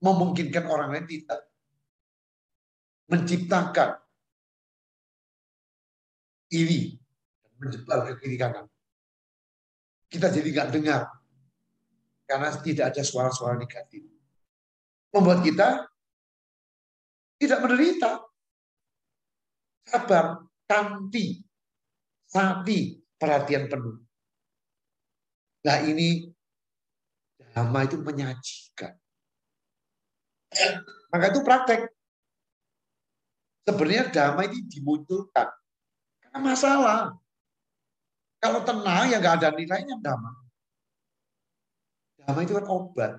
Memungkinkan 0.01 0.65
orang 0.69 0.93
lain 0.93 1.09
tidak 1.09 1.41
menciptakan 3.09 4.06
iri 6.57 6.97
menjebak 7.61 8.13
ke 8.13 8.13
kiri 8.25 8.37
kanan. 8.41 8.65
Kita 10.09 10.33
jadi 10.33 10.49
nggak 10.49 10.71
dengar 10.73 11.03
karena 12.27 12.49
tidak 12.59 12.85
ada 12.95 13.03
suara-suara 13.05 13.55
negatif. 13.61 14.03
Membuat 15.13 15.41
kita 15.45 15.87
tidak 17.37 17.59
menderita. 17.63 18.25
Sabar, 19.87 20.43
kanti, 20.67 21.47
sati, 22.27 22.99
perhatian 23.15 23.71
penuh. 23.71 24.03
Nah 25.63 25.79
ini 25.87 26.27
dhamma 27.55 27.87
itu 27.87 28.03
menyajikan. 28.03 28.93
Maka 31.15 31.25
itu 31.31 31.41
praktek. 31.47 31.81
Sebenarnya 33.63 34.11
dhamma 34.11 34.43
ini 34.51 34.67
dimunculkan. 34.67 35.49
Masalah. 36.41 37.17
Kalau 38.37 38.61
tenang 38.63 39.09
ya 39.09 39.19
nggak 39.19 39.37
ada 39.43 39.49
nilainya 39.57 39.97
dhamma. 39.99 40.33
Dhamma 42.21 42.41
itu 42.45 42.55
kan 42.57 42.67
obat. 42.69 43.13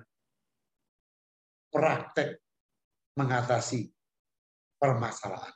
Praktek 1.68 2.40
mengatasi 3.18 3.90
permasalahan. 4.78 5.52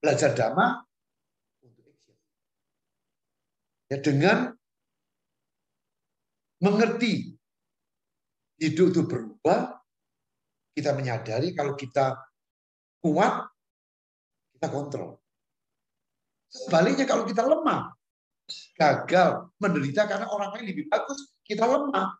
Belajar 0.00 0.32
dhamma 0.34 0.82
ya 3.88 3.98
dengan 4.04 4.52
mengerti 6.60 7.38
hidup 8.58 8.90
itu 8.90 9.02
berubah, 9.06 9.78
kita 10.74 10.90
menyadari 10.94 11.54
kalau 11.54 11.78
kita 11.78 12.18
kuat, 12.98 13.46
kita 14.58 14.66
kontrol. 14.70 15.18
Sebaliknya 16.48 17.04
kalau 17.04 17.28
kita 17.28 17.44
lemah, 17.44 17.92
gagal, 18.80 19.52
menderita 19.60 20.08
karena 20.08 20.26
orang 20.32 20.56
lain 20.56 20.72
lebih 20.72 20.88
bagus, 20.88 21.36
kita 21.44 21.68
lemah. 21.68 22.16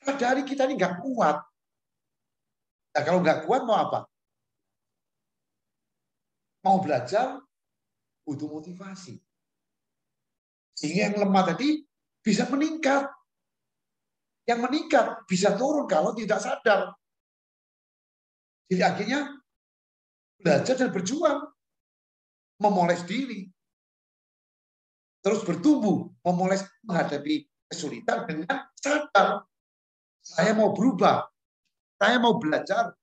Sadari 0.00 0.42
kita 0.46 0.64
ini 0.64 0.80
nggak 0.80 1.04
kuat. 1.04 1.36
Nah, 2.96 3.02
kalau 3.04 3.20
nggak 3.20 3.44
kuat 3.44 3.62
mau 3.68 3.76
apa? 3.76 4.08
Mau 6.64 6.80
belajar, 6.80 7.38
butuh 8.24 8.48
motivasi. 8.48 9.20
Sehingga 10.78 11.12
yang 11.12 11.16
lemah 11.28 11.54
tadi 11.54 11.84
bisa 12.24 12.48
meningkat. 12.48 13.10
Yang 14.48 14.60
meningkat 14.64 15.06
bisa 15.28 15.52
turun 15.58 15.84
kalau 15.84 16.16
tidak 16.16 16.40
sadar. 16.40 16.96
Jadi 18.68 18.82
akhirnya 18.84 19.20
belajar 20.40 20.74
dan 20.78 20.88
berjuang. 20.88 21.38
Memoles 22.58 23.04
diri. 23.04 23.57
Terus 25.22 25.42
bertumbuh. 25.42 26.10
Memoles 26.22 26.62
menghadapi 26.86 27.46
kesulitan 27.68 28.24
dengan 28.24 28.66
sadar. 28.78 29.44
Saya 30.22 30.52
mau 30.54 30.72
berubah. 30.72 31.26
Saya 31.98 32.16
mau 32.22 32.38
belajar. 32.38 32.94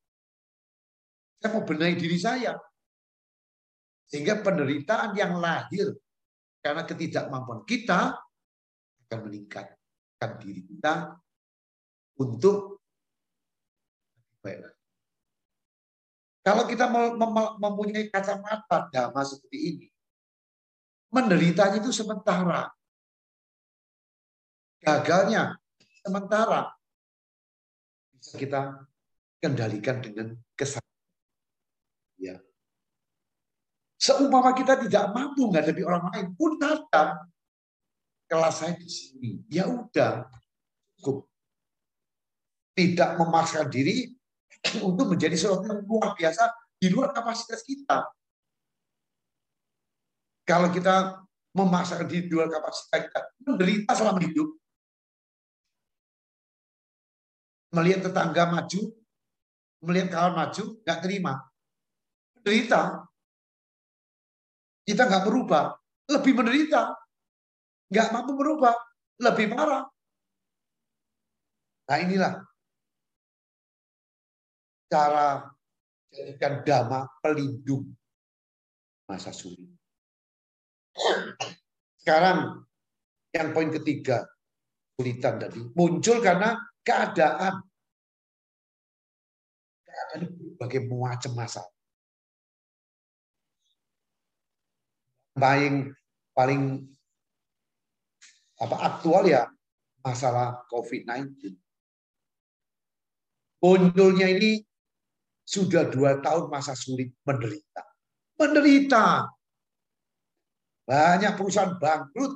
Saya 1.41 1.49
mau 1.51 1.63
benahi 1.67 1.95
diri 1.99 2.17
saya. 2.17 2.55
Sehingga 4.05 4.39
penderitaan 4.39 5.17
yang 5.17 5.41
lahir 5.41 5.97
karena 6.61 6.81
ketidakmampuan 6.85 7.61
kita 7.65 8.17
akan 9.05 9.19
meningkatkan 9.29 10.31
diri 10.41 10.65
kita 10.65 11.13
untuk 12.17 12.81
baik 14.41 14.61
Kalau 16.45 16.69
kita 16.69 16.85
mempunyai 17.57 18.13
kacamata 18.13 18.85
dhamma 18.93 19.25
seperti 19.25 19.57
ini, 19.73 19.87
menderitanya 21.09 21.81
itu 21.81 21.91
sementara. 21.91 22.69
Gagalnya 24.81 25.57
sementara. 26.05 26.69
Bisa 28.15 28.35
kita 28.37 28.85
kendalikan 29.41 30.01
dengan 30.01 30.37
kesadaran. 30.53 30.85
Ya. 32.21 32.37
Seumpama 33.97 34.53
kita 34.53 34.77
tidak 34.85 35.13
mampu 35.13 35.49
menghadapi 35.49 35.81
orang 35.81 36.05
lain 36.13 36.27
pun 36.37 36.57
datang 36.61 37.25
kelas 38.29 38.55
saya 38.61 38.73
di 38.77 38.89
sini. 38.89 39.31
Ya 39.49 39.65
udah, 39.65 40.29
cukup 41.01 41.29
tidak 42.75 43.15
memaksakan 43.17 43.71
diri 43.71 44.11
untuk 44.83 45.15
menjadi 45.15 45.37
sesuatu 45.39 45.65
yang 45.69 45.81
luar 45.87 46.13
biasa 46.17 46.43
di 46.75 46.87
luar 46.91 47.15
kapasitas 47.15 47.63
kita. 47.63 48.03
Kalau 50.45 50.69
kita 50.69 51.25
memaksakan 51.57 52.05
diri 52.05 52.29
di 52.29 52.35
kapasitas 52.37 53.09
kita, 53.09 53.19
menderita 53.43 53.91
selama 53.97 54.21
hidup. 54.21 54.49
melihat 57.75 58.07
tetangga 58.07 58.43
maju, 58.47 58.81
melihat 59.83 60.07
kawan 60.15 60.33
maju, 60.39 60.63
nggak 60.79 60.99
terima. 61.03 61.33
Menderita. 62.39 62.81
Kita 64.87 65.01
nggak 65.03 65.25
berubah, 65.27 65.75
lebih 66.07 66.33
menderita. 66.39 66.95
Nggak 67.91 68.07
mampu 68.15 68.31
berubah, 68.39 68.73
lebih 69.19 69.51
marah. 69.51 69.83
Nah 71.85 71.97
inilah 72.01 72.33
cara 74.89 75.51
jadikan 76.09 76.63
dhamma 76.65 76.99
pelindung 77.21 77.91
masa 79.05 79.29
sulit. 79.29 79.74
Sekarang 81.99 82.63
yang 83.35 83.51
poin 83.51 83.67
ketiga, 83.67 84.23
kesulitan 84.95 85.35
tadi 85.41 85.59
muncul 85.75 86.23
karena 86.23 86.55
keadaan. 86.87 87.59
Keadaan 89.83 90.21
berbagai 90.55 90.87
macam 90.87 91.31
masalah. 91.35 91.73
Paling 95.35 95.91
paling 96.31 96.61
apa 98.55 98.75
aktual 98.87 99.27
ya 99.27 99.51
masalah 99.99 100.63
COVID-19. 100.71 101.59
Munculnya 103.59 104.31
ini 104.31 104.63
sudah 105.43 105.91
dua 105.91 106.23
tahun 106.23 106.47
masa 106.47 106.71
sulit 106.71 107.11
menderita. 107.27 107.83
Menderita. 108.39 109.34
Banyak 110.85 111.33
perusahaan 111.33 111.73
bangkrut. 111.81 112.33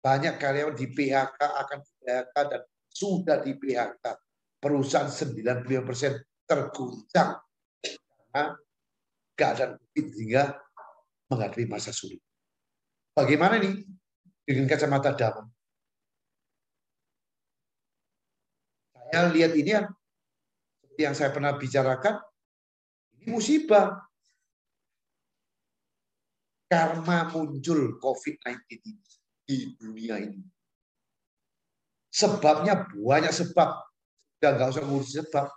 Banyak 0.00 0.40
karyawan 0.40 0.78
di 0.78 0.86
PHK 0.88 1.40
akan 1.44 1.78
di 1.84 1.92
PHK 2.00 2.34
dan 2.48 2.62
sudah 2.88 3.36
di 3.44 3.52
PHK. 3.58 4.04
Perusahaan 4.60 5.10
95 5.10 5.84
persen 5.84 6.12
terguncang 6.48 7.36
karena 8.30 8.42
keadaan 9.36 9.72
COVID 9.76 10.06
hingga 10.20 10.42
menghadapi 11.28 11.64
masa 11.68 11.92
sulit. 11.92 12.20
Bagaimana 13.12 13.60
nih 13.60 13.76
dengan 14.44 14.66
kacamata 14.68 15.12
damai? 15.16 15.48
Saya 19.10 19.26
lihat 19.34 19.52
ini 19.58 19.70
ya, 19.74 19.82
yang 20.94 21.18
saya 21.18 21.34
pernah 21.34 21.58
bicarakan, 21.58 22.22
ini 23.18 23.26
musibah. 23.34 24.09
Karma 26.70 27.26
muncul 27.34 27.98
COVID-19 27.98 28.62
ini 28.86 28.94
di 29.42 29.74
dunia 29.74 30.22
ini. 30.22 30.38
Sebabnya 32.14 32.86
banyak 32.94 33.34
sebab. 33.34 33.90
Sudah 34.38 34.50
nggak 34.54 34.70
usah 34.78 34.84
ngurus 34.86 35.18
sebab. 35.18 35.50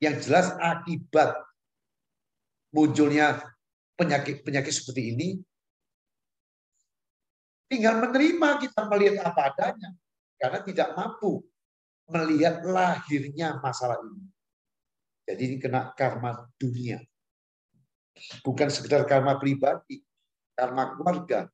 Yang 0.00 0.16
jelas 0.24 0.56
akibat 0.56 1.36
munculnya 2.72 3.44
penyakit-penyakit 4.00 4.72
seperti 4.72 5.12
ini, 5.12 5.28
tinggal 7.68 8.00
menerima 8.00 8.64
kita 8.64 8.80
melihat 8.88 9.28
apa 9.28 9.52
adanya. 9.52 9.92
Karena 10.40 10.64
tidak 10.64 10.96
mampu 10.96 11.44
melihat 12.08 12.64
lahirnya 12.64 13.60
masalah 13.60 14.00
ini. 14.00 14.24
Jadi 15.28 15.42
ini 15.52 15.56
kena 15.60 15.92
karma 15.92 16.48
dunia. 16.56 16.96
Bukan 18.40 18.72
sekedar 18.72 19.04
karma 19.04 19.36
pribadi, 19.36 20.00
karma 20.60 20.92
keluarga, 20.92 21.48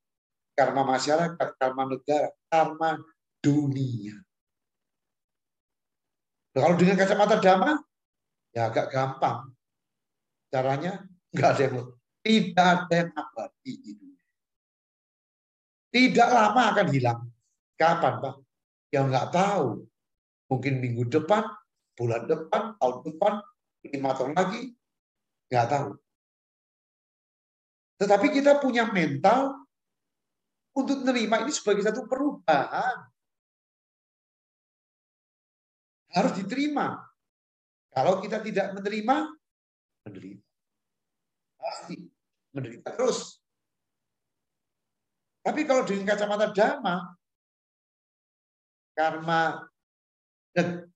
karma 0.58 0.82
masyarakat, 0.82 1.48
karma 1.62 1.82
negara, 1.86 2.34
karma 2.50 2.98
dunia. 3.38 4.18
Nah, 6.50 6.60
kalau 6.66 6.74
dengan 6.74 6.98
kacamata 6.98 7.38
dhamma, 7.38 7.78
ya 8.50 8.66
agak 8.66 8.90
gampang. 8.90 9.54
Caranya 10.50 11.06
nggak 11.30 11.50
ada 11.54 11.62
yang 11.62 11.74
tidak 12.26 12.66
ada 12.66 12.94
yang 12.98 13.10
abadi 13.14 13.72
di 13.78 13.90
dunia. 13.94 14.24
Tidak 15.94 16.28
lama 16.34 16.62
akan 16.74 16.86
hilang. 16.90 17.20
Kapan, 17.78 18.14
Pak? 18.18 18.34
Ya 18.90 19.06
nggak 19.06 19.30
tahu. 19.30 19.86
Mungkin 20.50 20.82
minggu 20.82 21.06
depan, 21.06 21.46
bulan 21.94 22.26
depan, 22.26 22.74
tahun 22.80 22.96
depan, 23.06 23.32
lima 23.86 24.10
tahun 24.16 24.32
lagi, 24.34 24.74
nggak 25.52 25.66
tahu. 25.70 25.88
Tetapi 27.96 28.28
kita 28.28 28.60
punya 28.60 28.88
mental 28.92 29.66
untuk 30.76 31.00
menerima 31.00 31.48
ini 31.48 31.52
sebagai 31.52 31.80
satu 31.80 32.04
perubahan. 32.04 33.08
Harus 36.12 36.32
diterima. 36.36 37.00
Kalau 37.96 38.20
kita 38.20 38.44
tidak 38.44 38.76
menerima, 38.76 39.16
menderita. 40.04 40.44
Pasti 41.56 41.96
menderita 42.52 42.88
terus. 42.92 43.40
Tapi 45.40 45.64
kalau 45.64 45.88
dengan 45.88 46.12
kacamata 46.12 46.52
dhamma, 46.52 46.96
karma 48.92 49.64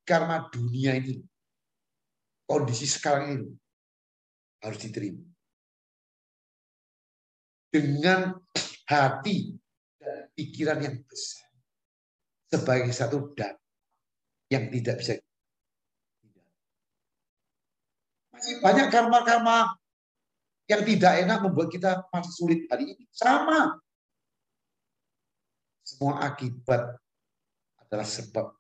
karma 0.04 0.36
dunia 0.52 0.96
ini, 0.98 1.22
kondisi 2.44 2.84
sekarang 2.84 3.24
ini 3.40 3.48
harus 4.60 4.78
diterima. 4.82 5.29
Dengan 7.70 8.34
hati 8.90 9.54
dan 10.02 10.26
pikiran 10.34 10.78
yang 10.82 10.96
besar. 11.06 11.46
Sebagai 12.50 12.90
satu 12.90 13.30
dan 13.38 13.54
yang 14.50 14.66
tidak 14.74 14.98
bisa 14.98 15.22
masih 18.40 18.56
banyak 18.64 18.88
karma-karma 18.88 19.76
yang 20.64 20.80
tidak 20.88 21.12
enak 21.20 21.38
membuat 21.44 21.68
kita 21.68 22.08
masih 22.08 22.32
sulit 22.32 22.64
hari 22.72 22.96
ini. 22.96 23.04
Sama. 23.12 23.76
Semua 25.84 26.24
akibat 26.24 26.96
adalah 27.84 28.08
sebab 28.08 28.56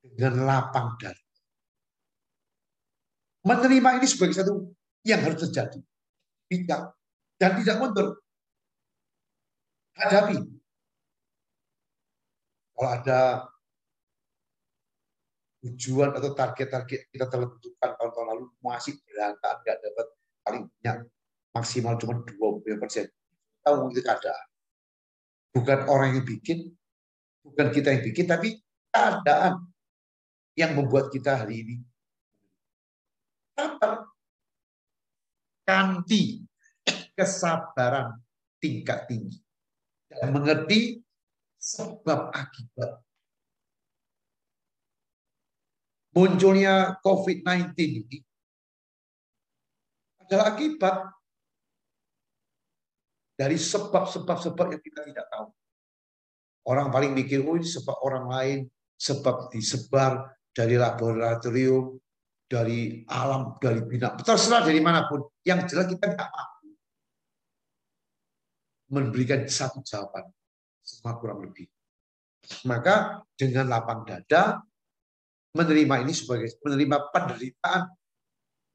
dengan 0.00 0.46
lapang 0.48 0.96
dada. 0.96 1.20
Menerima 3.44 4.00
ini 4.00 4.06
sebagai 4.08 4.40
satu 4.40 4.72
yang 5.04 5.20
harus 5.20 5.44
terjadi. 5.44 5.84
Bijak. 6.48 6.94
Dan 7.40 7.50
tidak 7.60 7.76
mundur. 7.80 8.08
Hadapi. 9.94 10.36
Kalau 12.74 12.90
ada 12.90 13.20
tujuan 15.64 16.12
atau 16.12 16.36
target-target 16.36 17.08
kita 17.08 17.24
telah 17.30 17.48
tentukan 17.56 17.90
tahun-tahun 17.96 18.26
lalu 18.36 18.44
masih 18.60 19.00
berantakan 19.08 19.64
nggak 19.64 19.78
dapat 19.80 20.06
paling 20.44 20.62
banyak 20.68 20.96
maksimal 21.56 21.94
cuma 21.96 22.20
20 22.20 22.82
persen. 22.82 23.06
Tahu 23.64 23.88
itu 23.94 24.04
keadaan. 24.04 24.46
Bukan 25.54 25.78
orang 25.88 26.18
yang 26.18 26.26
bikin, 26.26 26.74
bukan 27.40 27.72
kita 27.72 27.94
yang 27.94 28.02
bikin, 28.04 28.26
tapi 28.28 28.60
keadaan 28.92 29.64
yang 30.58 30.76
membuat 30.76 31.08
kita 31.08 31.46
hari 31.46 31.64
ini 31.64 31.76
sabar. 33.54 34.13
Kanti 35.64 36.44
kesabaran 37.16 38.20
tingkat 38.60 39.08
tinggi 39.08 39.40
dan 40.12 40.30
mengerti 40.30 41.00
sebab 41.56 42.28
akibat 42.36 43.00
munculnya 46.14 47.00
COVID-19 47.02 47.74
ini 47.80 48.18
adalah 50.24 50.54
akibat 50.54 50.96
dari 53.34 53.58
sebab-sebab-sebab 53.58 54.66
yang 54.78 54.82
kita 54.82 55.00
tidak 55.10 55.26
tahu. 55.28 55.50
Orang 56.64 56.88
paling 56.88 57.12
mikir, 57.12 57.44
oh 57.44 57.58
ini 57.58 57.66
sebab 57.66 57.96
orang 58.00 58.26
lain, 58.30 58.58
sebab 58.96 59.52
disebar 59.52 60.32
dari 60.54 60.80
laboratorium, 60.80 61.98
dari 62.44 63.02
alam, 63.08 63.56
dari 63.56 63.80
bina, 63.82 64.14
terserah 64.14 64.62
dari 64.62 64.80
mana 64.80 65.08
pun. 65.08 65.24
Yang 65.44 65.74
jelas 65.74 65.86
kita 65.92 66.04
tidak 66.12 66.28
mampu 66.30 66.54
memberikan 68.94 69.42
satu 69.48 69.82
jawaban, 69.82 70.28
semua 70.84 71.18
kurang 71.18 71.42
lebih. 71.42 71.66
Maka 72.68 73.24
dengan 73.34 73.72
lapang 73.72 74.04
dada, 74.04 74.60
menerima 75.56 76.04
ini 76.04 76.12
sebagai 76.12 76.52
menerima 76.60 77.10
penderitaan 77.10 77.88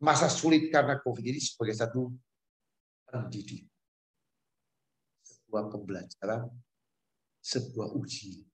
masa 0.01 0.27
sulit 0.32 0.71
karena 0.73 0.97
COVID 0.99 1.23
ini 1.23 1.39
sebagai 1.39 1.75
satu 1.77 2.10
pendidik. 3.08 3.67
Sebuah 5.21 5.69
pembelajaran, 5.69 6.49
sebuah 7.41 7.93
uji. 7.93 8.45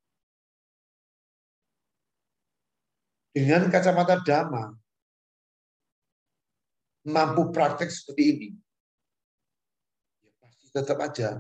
Dengan 3.36 3.67
kacamata 3.67 4.23
dhamma, 4.23 4.71
mampu 7.06 7.54
praktek 7.54 7.89
seperti 7.94 8.24
ini, 8.34 8.50
ya 10.26 10.32
pasti 10.41 10.65
tetap 10.74 10.98
aja 11.02 11.39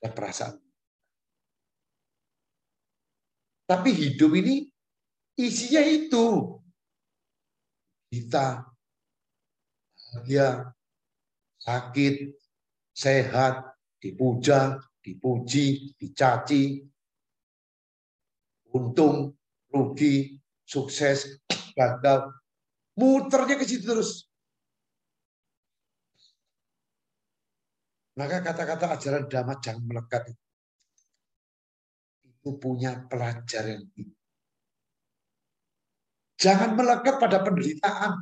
ada 0.00 0.08
perasaan. 0.12 0.56
Tapi 3.64 3.90
hidup 3.96 4.32
ini 4.36 4.68
isinya 5.40 5.80
itu. 5.84 6.56
Kita 8.12 8.62
bahagia, 9.96 10.70
sakit, 11.58 12.14
sehat, 12.94 13.74
dipuja, 13.98 14.78
dipuji, 15.02 15.96
dicaci, 15.98 16.84
untung, 18.70 19.34
rugi, 19.72 20.38
sukses, 20.62 21.42
gagal. 21.74 22.30
Muternya 22.94 23.58
ke 23.58 23.66
situ 23.66 23.90
terus. 23.90 24.30
Maka 28.14 28.46
kata-kata 28.46 28.94
ajaran 28.94 29.26
dhamma 29.26 29.58
jangan 29.58 29.82
melekat 29.90 30.22
itu 32.44 32.50
punya 32.60 33.02
pelajaran 33.10 33.88
itu. 33.96 34.14
Jangan 36.38 36.76
melekat 36.76 37.16
pada 37.16 37.40
penderitaan. 37.40 38.12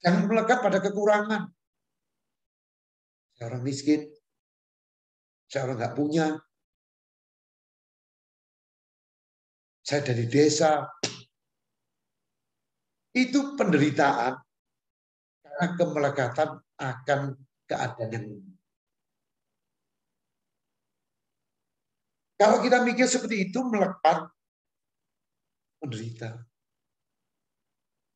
Jangan 0.00 0.22
melekat 0.26 0.58
pada 0.64 0.78
kekurangan. 0.80 1.42
Saya 3.38 3.54
orang 3.54 3.62
miskin, 3.62 4.02
saya 5.46 5.70
orang 5.70 5.78
nggak 5.78 5.94
punya, 5.94 6.26
saya 9.84 10.00
dari 10.02 10.26
desa. 10.26 10.90
Itu 13.14 13.54
penderitaan 13.54 14.34
karena 15.42 15.66
kemelekatan 15.78 16.50
akan 16.82 17.20
keadaan 17.68 18.48
Kalau 22.38 22.62
kita 22.62 22.86
mikir 22.86 23.04
seperti 23.10 23.50
itu 23.50 23.58
melekat 23.66 24.30
menderita. 25.82 26.38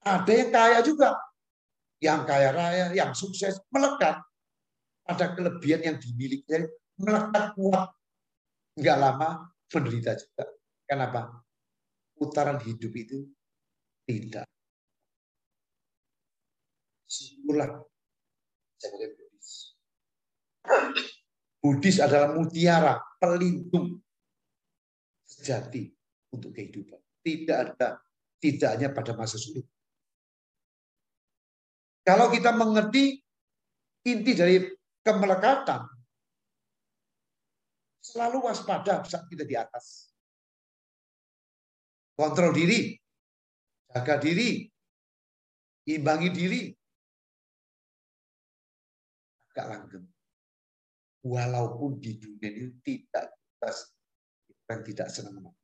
Ada 0.03 0.31
yang 0.31 0.51
kaya 0.51 0.79
juga, 0.83 1.11
yang 1.99 2.23
kaya 2.23 2.51
raya, 2.55 2.87
yang 2.95 3.15
sukses 3.15 3.59
melekat 3.71 4.23
pada 5.03 5.35
kelebihan 5.35 5.83
yang 5.83 5.97
dimiliki, 5.99 6.71
melekat 6.99 7.55
kuat. 7.59 7.91
Enggak 8.79 8.99
lama 8.99 9.29
menderita 9.75 10.15
juga. 10.15 10.45
Kenapa? 10.87 11.43
Putaran 12.15 12.63
hidup 12.63 12.95
itu 12.95 13.27
tidak. 14.07 14.47
Syukurlah 17.11 17.83
Buddhis 21.63 22.03
adalah 22.03 22.35
mutiara, 22.35 22.99
pelindung 23.23 24.03
sejati 25.23 25.87
untuk 26.35 26.51
kehidupan. 26.51 26.99
Tidak 27.23 27.57
ada, 27.57 28.03
tidak 28.43 28.71
hanya 28.75 28.91
pada 28.91 29.15
masa 29.15 29.39
sulit. 29.39 29.63
Kalau 32.03 32.35
kita 32.35 32.51
mengerti 32.51 33.15
inti 34.03 34.33
dari 34.35 34.59
kemelekatan, 35.07 35.87
selalu 38.03 38.51
waspada 38.51 39.07
saat 39.07 39.31
kita 39.31 39.47
di 39.47 39.55
atas. 39.55 40.11
Kontrol 42.19 42.51
diri, 42.51 42.99
jaga 43.87 44.19
diri, 44.19 44.67
imbangi 45.95 46.29
diri. 46.35 46.63
Agak 49.55 49.67
langgeng 49.71 50.12
walaupun 51.23 52.03
di 52.03 52.19
dunia 52.19 52.51
ini 52.51 52.69
tidak 52.83 53.31
kita 53.35 53.71
yang 54.71 54.83
tidak 54.83 55.09
senang. 55.11 55.55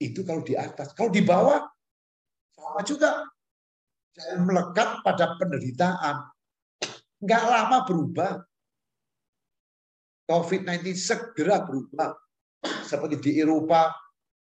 Itu 0.00 0.24
kalau 0.24 0.42
di 0.42 0.56
atas. 0.56 0.96
Kalau 0.96 1.12
di 1.12 1.22
bawah, 1.22 1.60
sama 2.56 2.80
juga. 2.82 3.22
Jangan 4.10 4.42
melekat 4.42 4.88
pada 5.06 5.38
penderitaan. 5.38 6.16
Nggak 7.20 7.44
lama 7.46 7.78
berubah. 7.86 8.32
COVID-19 10.26 10.96
segera 10.96 11.62
berubah. 11.62 12.16
Seperti 12.64 13.16
di 13.20 13.30
Eropa, 13.38 13.92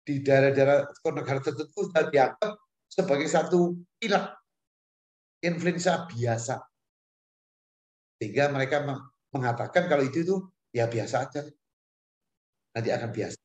di 0.03 0.21
daerah-daerah 0.21 0.87
negara 1.15 1.41
tertentu 1.41 1.89
sudah 1.89 2.07
dianggap 2.11 2.53
sebagai 2.87 3.27
satu 3.27 3.75
pilek 3.99 4.25
influenza 5.47 6.05
biasa. 6.11 6.59
Sehingga 8.19 8.51
mereka 8.51 8.83
mengatakan 9.31 9.87
kalau 9.87 10.03
itu 10.03 10.27
itu 10.27 10.37
ya 10.75 10.91
biasa 10.91 11.17
aja. 11.31 11.41
Nanti 12.75 12.91
akan 12.91 13.11
biasa. 13.15 13.39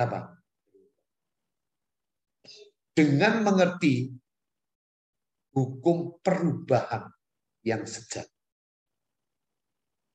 Apa? 0.00 0.18
Dengan 2.94 3.42
mengerti 3.42 4.14
hukum 5.54 6.22
perubahan 6.22 7.10
yang 7.66 7.82
sejak 7.86 8.26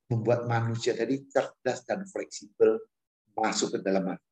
membuat 0.09 0.49
manusia 0.49 0.97
tadi 0.97 1.21
cerdas 1.29 1.85
dan 1.85 2.01
fleksibel 2.09 2.81
masuk 3.37 3.77
ke 3.77 3.79
dalam 3.85 4.09
hati. 4.09 4.29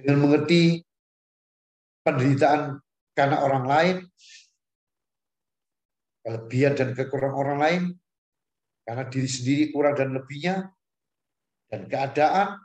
Dengan 0.00 0.16
mengerti 0.24 0.80
penderitaan 2.00 2.80
karena 3.16 3.42
orang 3.42 3.64
lain, 3.66 3.96
kelebihan 6.20 6.74
dan 6.76 6.92
kekurangan 6.92 7.36
orang 7.36 7.58
lain, 7.58 7.82
karena 8.84 9.04
diri 9.08 9.28
sendiri 9.28 9.64
kurang 9.72 9.94
dan 9.96 10.14
lebihnya, 10.14 10.68
dan 11.70 11.86
keadaan, 11.86 12.58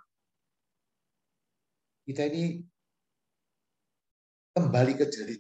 kita 2.05 2.29
ini 2.29 2.61
kembali 4.53 4.93
ke 4.97 5.05
jari. 5.09 5.37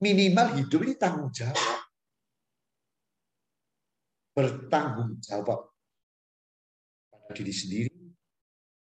Minimal 0.00 0.46
hidup 0.56 0.80
ini 0.80 0.94
tanggung 0.96 1.28
jawab. 1.28 1.60
Bertanggung 4.32 5.20
jawab 5.20 5.68
pada 7.12 7.28
diri 7.36 7.52
sendiri, 7.52 7.89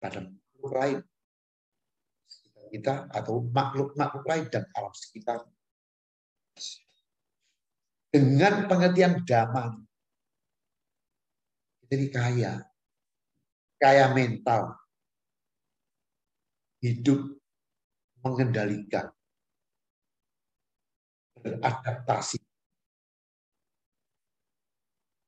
pada 0.04 0.20
makhluk 0.20 0.74
lain. 0.76 1.00
Kita 2.74 3.08
atau 3.08 3.40
makhluk-makhluk 3.48 4.26
lain 4.28 4.46
dan 4.52 4.68
alam 4.76 4.92
sekitar. 4.92 5.48
Dengan 8.12 8.68
pengertian 8.68 9.24
damai, 9.24 9.74
jadi 11.88 12.06
kaya, 12.10 12.54
kaya 13.78 14.06
mental, 14.14 14.74
hidup 16.82 17.22
mengendalikan, 18.26 19.10
beradaptasi, 21.42 22.42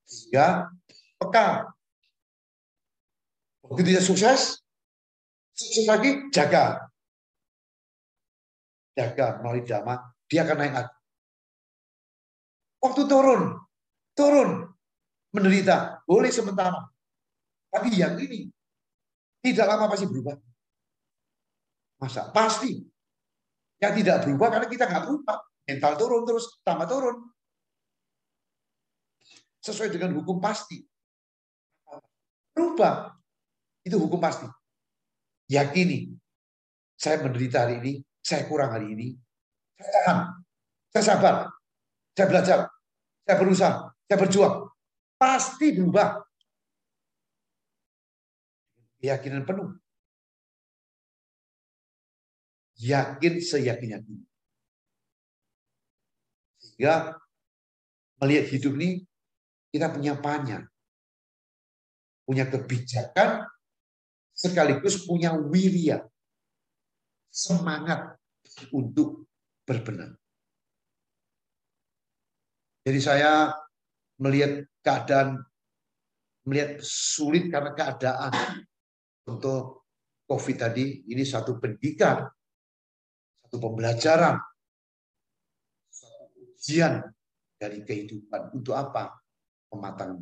sehingga 0.10 0.70
peka. 1.22 1.70
Begitu 3.66 3.98
dia 3.98 4.02
sukses, 4.02 4.64
Sukses 5.56 5.88
lagi, 5.88 6.28
jaga. 6.36 6.91
Jaga 8.91 9.39
melalui 9.39 9.63
dhamma, 9.63 9.96
dia 10.28 10.44
akan 10.44 10.58
naik 10.60 10.74
lagi. 10.76 10.96
Waktu 12.84 13.02
turun, 13.08 13.41
turun, 14.12 14.50
menderita, 15.32 16.04
boleh 16.04 16.28
sementara. 16.28 16.84
Tapi 17.72 17.88
yang 17.96 18.20
ini, 18.20 18.52
tidak 19.39 19.68
lama 19.68 19.88
pasti 19.88 20.06
berubah. 20.12 20.36
Masa? 22.04 22.36
Pasti. 22.36 22.84
Yang 23.80 23.94
tidak 24.04 24.28
berubah 24.28 24.48
karena 24.60 24.68
kita 24.68 24.84
nggak 24.91 25.04
berubah. 25.08 25.38
Mental 25.65 25.94
turun 25.96 26.22
terus, 26.28 26.46
tambah 26.68 26.88
turun. 26.88 27.15
Sesuai 29.63 29.89
dengan 29.89 30.20
hukum 30.20 30.38
pasti. 30.38 30.84
Berubah. 32.52 33.15
Itu 33.82 33.98
hukum 33.98 34.20
pasti. 34.20 34.46
Yakini, 35.45 36.10
saya 36.97 37.21
menderita 37.21 37.67
hari 37.67 37.77
ini, 37.86 37.93
saya 38.23 38.49
kurang 38.49 38.73
hari 38.73 38.97
ini, 38.97 39.08
saya 39.77 39.89
tahan, 39.93 40.19
saya 40.89 41.03
sabar, 41.05 41.36
saya 42.17 42.27
belajar, 42.31 42.60
saya 43.27 43.38
berusaha, 43.38 43.73
saya 44.10 44.17
berjuang. 44.17 44.55
Pasti 45.15 45.75
berubah. 45.75 46.23
Keyakinan 48.99 49.45
penuh. 49.45 49.69
Yakin 52.81 53.34
seyakin 53.39 54.01
yakin. 54.01 54.17
Sehingga 56.60 57.15
melihat 58.19 58.45
hidup 58.51 58.73
ini, 58.81 59.05
kita 59.71 59.93
punya 59.93 60.17
panya. 60.19 60.65
Punya 62.25 62.49
kebijakan 62.49 63.45
sekaligus 64.36 65.08
punya 65.08 65.32
wirya, 65.32 66.04
semangat 67.32 68.19
untuk 68.76 69.24
berbenah. 69.63 70.12
Jadi 72.86 73.00
saya 73.02 73.50
melihat 74.21 74.67
keadaan, 74.84 75.41
melihat 76.45 76.78
sulit 76.84 77.50
karena 77.50 77.74
keadaan 77.74 78.32
untuk 79.26 79.88
COVID 80.30 80.58
tadi, 80.60 81.08
ini 81.10 81.26
satu 81.26 81.58
pendidikan, 81.58 82.30
satu 83.41 83.58
pembelajaran, 83.58 84.38
satu 85.89 86.54
ujian 86.54 87.02
dari 87.58 87.82
kehidupan. 87.82 88.54
Untuk 88.54 88.78
apa? 88.78 89.17
Pematangan 89.65 90.21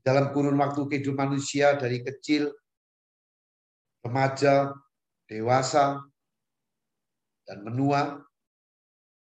Dalam 0.00 0.32
kurun 0.32 0.56
waktu 0.56 0.80
kehidupan 0.88 1.36
manusia 1.36 1.76
dari 1.76 2.00
kecil, 2.00 2.48
remaja, 4.00 4.72
dewasa, 5.28 6.00
dan 7.44 7.58
menua, 7.66 8.22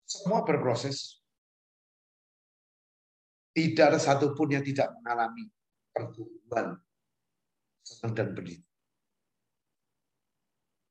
semua 0.06 0.46
berproses. 0.46 1.18
Tidak 3.58 3.90
ada 3.90 3.98
satupun 3.98 4.54
yang 4.54 4.62
tidak 4.62 4.94
mengalami 5.02 5.50
pertumbuhan 5.90 6.78
senang 7.82 8.14
dan 8.14 8.28
pendeta. 8.38 8.68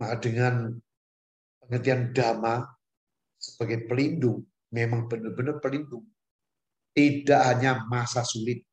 Maka 0.03 0.15
dengan 0.19 0.55
pengertian 1.63 2.11
dhamma 2.11 2.67
sebagai 3.39 3.87
pelindung, 3.87 4.43
memang 4.75 5.07
benar-benar 5.07 5.63
pelindung. 5.63 6.05
Tidak 6.91 7.41
hanya 7.55 7.87
masa 7.87 8.27
sulit, 8.27 8.67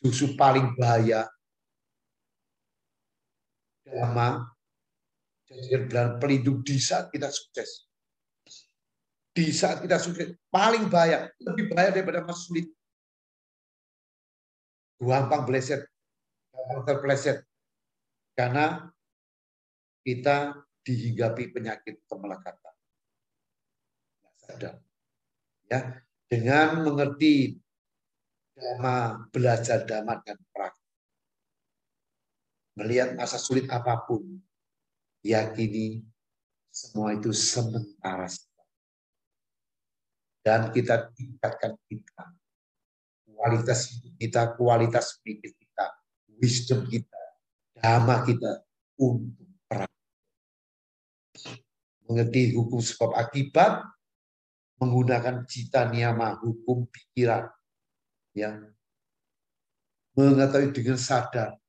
justru 0.00 0.34
paling 0.36 0.74
bahaya. 0.76 1.28
Dhamma 3.84 4.50
jadi 5.50 5.90
pelindung 6.22 6.62
di 6.62 6.78
saat 6.78 7.10
kita 7.10 7.26
sukses. 7.26 7.90
Di 9.34 9.50
saat 9.50 9.82
kita 9.82 9.98
sukses, 9.98 10.34
paling 10.46 10.86
bahaya, 10.86 11.26
lebih 11.42 11.74
bahaya 11.74 11.90
daripada 11.90 12.22
masa 12.22 12.46
sulit 12.46 12.70
gampang 15.00 15.42
beleset, 15.48 15.82
gampang 16.54 16.82
terpeleset. 16.86 17.38
Karena 18.36 18.86
kita 20.06 20.54
dihinggapi 20.86 21.50
penyakit 21.50 22.04
kemelekatan. 22.06 22.74
Ya, 25.70 26.02
dengan 26.26 26.82
mengerti 26.82 27.58
dhamma, 28.60 29.24
belajar 29.32 29.88
dhamma 29.88 30.20
dan 30.20 30.36
praktik. 30.52 30.92
Melihat 32.76 33.16
masa 33.16 33.40
sulit 33.40 33.66
apa 33.72 34.04
pun, 34.04 34.22
yakini 35.24 36.04
semua 36.68 37.16
itu 37.16 37.32
sementara. 37.32 38.28
Dan 40.40 40.72
kita 40.72 41.12
tingkatkan 41.12 41.76
kita 41.88 42.24
kualitas 43.40 43.88
hidup 43.88 44.14
kita, 44.20 44.40
kualitas 44.60 45.06
pikir 45.24 45.56
kita, 45.56 45.84
wisdom 46.36 46.84
kita, 46.84 47.20
dhamma 47.80 48.20
kita 48.28 48.60
untuk 49.00 49.48
perang. 49.64 49.96
Mengerti 52.04 52.52
hukum 52.52 52.84
sebab 52.84 53.16
akibat, 53.16 53.80
menggunakan 54.76 55.48
cita 55.48 55.88
niama 55.88 56.36
hukum 56.44 56.84
pikiran 56.92 57.48
yang 58.40 58.56
mengetahui 60.16 60.72
dengan 60.72 60.96
sadar. 60.96 61.60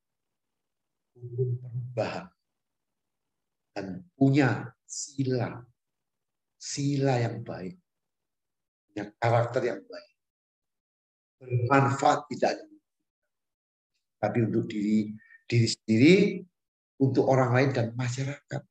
Hukum 1.15 1.59
perubahan. 1.59 2.25
Dan 3.75 4.07
punya 4.15 4.71
sila. 4.87 5.59
Sila 6.55 7.19
yang 7.19 7.43
baik. 7.43 7.75
Punya 8.87 9.03
karakter 9.19 9.61
yang 9.67 9.81
baik. 9.83 10.11
Bermanfaat 11.41 12.29
tidak 12.31 12.71
tapi 14.21 14.45
untuk 14.45 14.69
diri 14.69 15.09
diri 15.49 15.67
sendiri, 15.67 16.15
untuk 17.01 17.25
orang 17.25 17.57
lain 17.57 17.69
dan 17.73 17.87
masyarakat. 17.97 18.61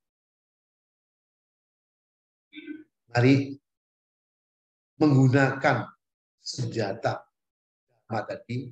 Mari 3.10 3.58
menggunakan 5.02 5.90
senjata 6.38 7.26
dhamma 8.10 8.26
tadi 8.26 8.66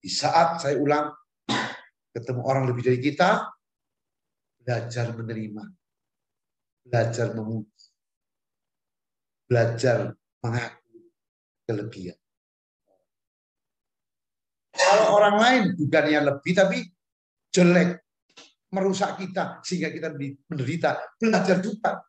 di 0.00 0.06
saat 0.06 0.62
saya 0.62 0.78
ulang 0.78 1.10
ketemu 2.14 2.40
orang 2.46 2.70
lebih 2.70 2.86
dari 2.86 3.02
kita 3.02 3.50
belajar 4.62 5.10
menerima 5.18 5.64
belajar 6.86 7.26
memuji 7.34 7.84
belajar 9.50 10.14
mengaku 10.46 11.10
kelebihan 11.66 12.18
kalau 14.70 15.18
orang 15.18 15.36
lain 15.42 15.62
bukannya 15.74 16.20
lebih 16.22 16.52
tapi 16.54 16.78
jelek, 17.50 17.98
merusak 18.70 19.18
kita 19.18 19.58
sehingga 19.60 19.90
kita 19.90 20.14
menderita. 20.46 21.18
Belajar 21.18 21.58
juga. 21.58 22.00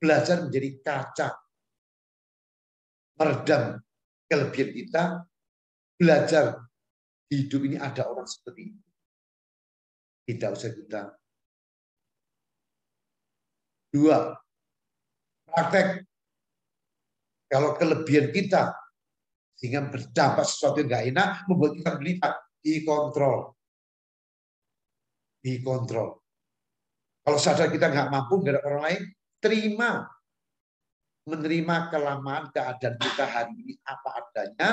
Belajar 0.00 0.46
menjadi 0.46 0.70
kaca. 0.80 1.28
Meredam 3.20 3.82
kelebihan 4.30 4.70
kita. 4.70 5.02
Belajar 5.98 6.56
hidup 7.28 7.60
ini 7.66 7.76
ada 7.76 8.08
orang 8.08 8.24
seperti 8.24 8.72
itu. 8.72 8.82
Tidak 10.30 10.48
usah 10.54 10.70
kita. 10.72 11.02
Dua, 13.90 14.32
praktek. 15.44 16.06
Kalau 17.50 17.74
kelebihan 17.74 18.30
kita 18.30 18.70
sehingga 19.60 19.84
berdampak 19.84 20.48
sesuatu 20.48 20.80
yang 20.80 20.88
nggak 20.88 21.04
enak 21.12 21.28
membuat 21.44 21.72
kita 21.76 21.90
menderita 21.92 22.28
dikontrol 22.64 23.52
dikontrol 25.44 26.16
kalau 27.20 27.36
sadar 27.36 27.68
kita 27.68 27.92
nggak 27.92 28.08
mampu 28.08 28.40
nggak 28.40 28.56
ada 28.56 28.62
orang 28.64 28.82
lain 28.88 29.02
terima 29.36 30.08
menerima 31.30 31.94
kelamaan 31.94 32.50
keadaan 32.50 32.96
kita 32.98 33.24
hari 33.24 33.54
ini 33.54 33.74
apa 33.86 34.08
adanya 34.18 34.68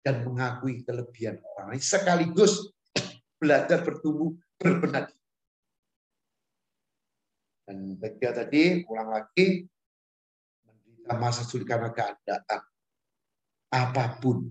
dan 0.00 0.22
mengakui 0.24 0.86
kelebihan 0.86 1.42
orang 1.42 1.74
lain 1.74 1.82
sekaligus 1.82 2.70
belajar 3.40 3.82
bertumbuh 3.82 4.36
berbenah. 4.60 5.08
Dan 7.64 7.96
ketiga 7.98 8.44
tadi 8.44 8.82
ulang 8.86 9.10
lagi 9.14 9.64
menderita 10.66 11.14
masa 11.16 11.42
sulit 11.46 11.66
karena 11.66 11.90
keadaan. 11.90 12.60
Apa 13.70 14.18
pun 14.18 14.50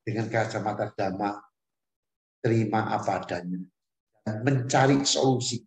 dengan 0.00 0.26
kacamata 0.32 0.88
dhamma 0.96 1.36
terima 2.40 2.96
apa 2.96 3.22
adanya. 3.22 3.60
Dan 4.24 4.36
mencari 4.44 5.04
solusi. 5.04 5.60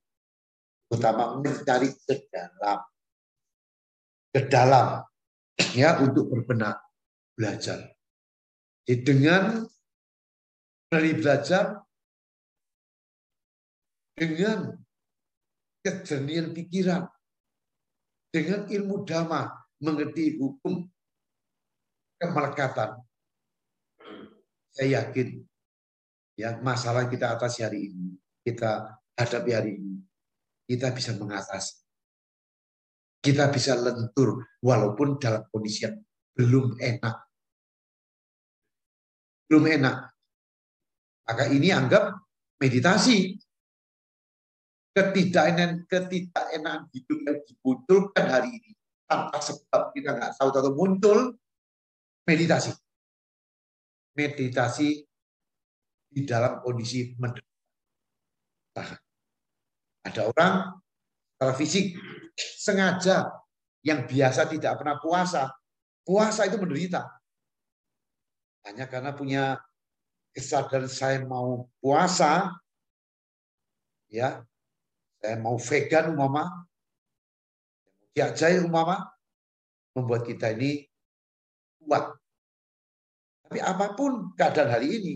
Terutama 0.89 1.39
mencari 1.39 1.93
ke 1.93 2.27
dalam 2.27 2.90
ke 4.31 4.47
dalam 4.47 5.03
ya 5.75 5.99
untuk 5.99 6.31
berbenah 6.31 6.79
belajar 7.35 7.91
jadi 8.87 9.03
dengan 9.03 9.43
dari 10.91 11.15
belajar 11.15 11.79
dengan 14.15 14.75
kejernihan 15.81 16.51
pikiran 16.51 17.03
dengan 18.31 18.67
ilmu 18.67 19.03
dhamma 19.03 19.49
mengerti 19.81 20.37
hukum 20.37 20.85
kemelekatan. 22.21 23.01
Saya 24.71 25.03
yakin 25.03 25.41
ya 26.37 26.61
masalah 26.63 27.09
kita 27.09 27.35
atasi 27.35 27.65
hari 27.65 27.91
ini, 27.91 28.15
kita 28.45 28.93
hadapi 29.17 29.51
hari 29.51 29.71
ini, 29.81 29.99
kita 30.69 30.93
bisa 30.95 31.17
mengatasi. 31.17 31.80
Kita 33.21 33.53
bisa 33.53 33.77
lentur 33.77 34.41
walaupun 34.65 35.21
dalam 35.21 35.45
kondisi 35.53 35.85
yang 35.85 36.01
belum 36.33 36.81
enak. 36.81 37.15
Belum 39.45 39.63
enak. 39.69 39.97
Maka 41.29 41.43
ini 41.53 41.69
anggap 41.69 42.17
meditasi. 42.57 43.37
Ketidakenan 44.91 45.87
ketidakenan 45.87 46.91
hidup 46.91 47.19
yang 47.23 47.39
dimunculkan 47.47 48.25
hari 48.27 48.59
ini 48.59 48.75
tanpa 49.07 49.39
sebab 49.39 49.95
kita 49.95 50.19
nggak 50.19 50.35
tahu 50.35 50.49
tahu 50.51 50.75
muncul 50.75 51.19
meditasi. 52.27 52.75
Meditasi 54.17 54.99
di 56.11 56.21
dalam 56.27 56.59
kondisi 56.59 57.15
menderita. 57.15 58.83
Ada 60.03 60.27
orang 60.27 60.53
secara 61.41 61.57
fisik. 61.57 61.97
Sengaja. 62.37 63.33
Yang 63.81 64.13
biasa 64.13 64.45
tidak 64.45 64.77
pernah 64.77 65.01
puasa, 65.01 65.49
puasa 66.05 66.45
itu 66.45 66.61
menderita. 66.61 67.01
Hanya 68.61 68.85
karena 68.85 69.09
punya 69.09 69.57
kesadaran 70.37 70.85
saya 70.85 71.25
mau 71.25 71.65
puasa, 71.81 72.53
ya, 74.05 74.45
saya 75.17 75.41
mau 75.41 75.57
vegan 75.57 76.13
umama, 76.13 76.45
diajai 78.13 78.61
umama, 78.61 79.09
membuat 79.97 80.29
kita 80.29 80.53
ini 80.53 80.85
kuat. 81.81 82.21
Tapi 83.49 83.65
apa 83.65 83.97
pun 83.97 84.37
keadaan 84.37 84.77
hari 84.77 84.87
ini 84.93 85.13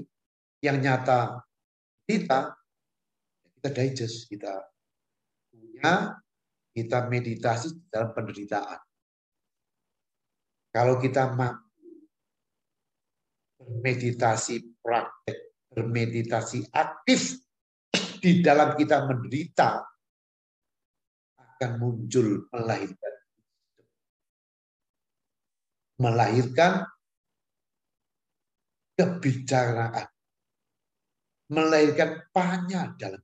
yang 0.65 0.81
nyata 0.81 1.37
kita, 2.09 2.49
kita 3.61 3.69
digest, 3.69 4.25
kita 4.25 4.57
punya, 5.55 6.19
kita 6.75 7.07
meditasi 7.07 7.71
dalam 7.87 8.11
penderitaan. 8.11 8.79
Kalau 10.75 10.99
kita 10.99 11.31
mampu 11.31 11.63
bermeditasi 13.55 14.83
praktek, 14.83 15.55
bermeditasi 15.71 16.67
aktif 16.75 17.39
di 18.19 18.43
dalam 18.43 18.75
kita 18.75 19.07
menderita, 19.07 19.79
akan 21.39 21.71
muncul 21.79 22.51
melahirkan 22.51 23.15
melahirkan 25.95 26.83
kebijaksanaan, 28.99 30.07
melahirkan 31.51 32.27
panya 32.35 32.91
dalam 32.99 33.23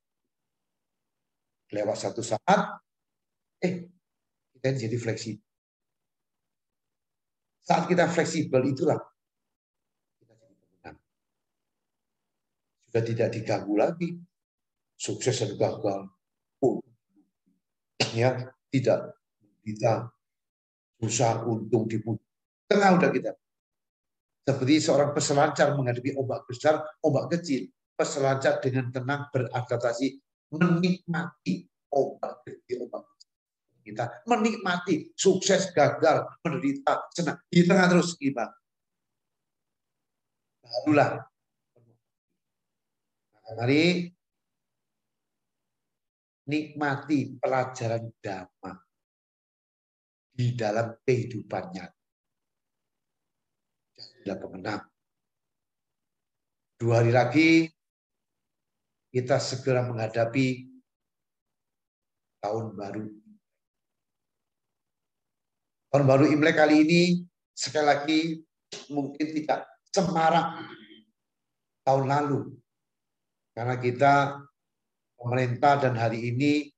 lewat 1.72 1.98
satu 1.98 2.22
saat, 2.22 2.78
eh 3.64 3.88
kita 4.54 4.68
jadi 4.76 4.98
fleksibel. 5.00 5.44
Saat 7.62 7.88
kita 7.88 8.06
fleksibel 8.12 8.62
itulah 8.68 9.00
kita 10.20 10.34
jadi 10.36 10.56
pemenang. 10.60 10.98
Sudah 12.90 13.04
tidak 13.08 13.30
diganggu 13.32 13.74
lagi. 13.80 14.10
Sukses 15.02 15.34
dan 15.42 15.58
gagal. 15.58 16.14
Oh, 16.62 16.78
ya 18.14 18.54
tidak 18.70 19.18
kita 19.66 20.14
susah 21.02 21.42
untung 21.50 21.90
di 21.90 21.98
tengah 22.70 23.02
udah 23.02 23.10
kita. 23.10 23.32
Seperti 24.42 24.78
seorang 24.78 25.14
peselancar 25.14 25.74
menghadapi 25.74 26.18
ombak 26.18 26.46
besar, 26.46 26.82
ombak 27.02 27.34
kecil. 27.34 27.70
Peselancar 27.98 28.58
dengan 28.62 28.90
tenang 28.90 29.30
beradaptasi 29.30 30.18
menikmati 30.52 31.66
ombak 31.92 32.44
kecil, 32.44 32.88
ombak 32.88 33.12
kita 33.82 34.24
menikmati 34.30 35.10
sukses, 35.18 35.74
gagal, 35.74 36.30
menderita, 36.46 37.10
senang 37.12 37.42
di 37.50 37.66
tengah 37.66 37.88
terus 37.90 38.14
kita. 38.14 38.46
Barulah. 40.62 41.28
Mari 43.52 44.08
nikmati 46.48 47.36
pelajaran 47.36 48.08
dhamma 48.24 48.72
di 50.32 50.56
dalam 50.56 50.96
kehidupannya. 51.04 51.86
Jadilah 53.92 54.38
pemenang. 54.40 54.84
Dua 56.80 57.04
hari 57.04 57.12
lagi 57.12 57.68
kita 59.12 59.38
segera 59.38 59.84
menghadapi 59.84 60.72
tahun 62.42 62.74
baru 62.74 63.22
Tahun 65.92 66.08
baru 66.08 66.24
Imlek 66.32 66.56
kali 66.56 66.88
ini 66.88 67.02
sekali 67.52 67.84
lagi 67.84 68.20
mungkin 68.88 69.28
tidak 69.36 69.68
semarak 69.92 70.64
tahun 71.84 72.08
lalu. 72.08 72.56
Karena 73.52 73.76
kita 73.76 74.40
pemerintah 75.20 75.84
dan 75.84 76.00
hari 76.00 76.32
ini 76.32 76.72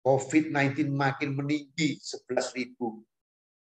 COVID-19 0.00 0.88
makin 0.88 1.36
meninggi 1.36 2.00
11 2.00 2.56
ribu. 2.56 3.04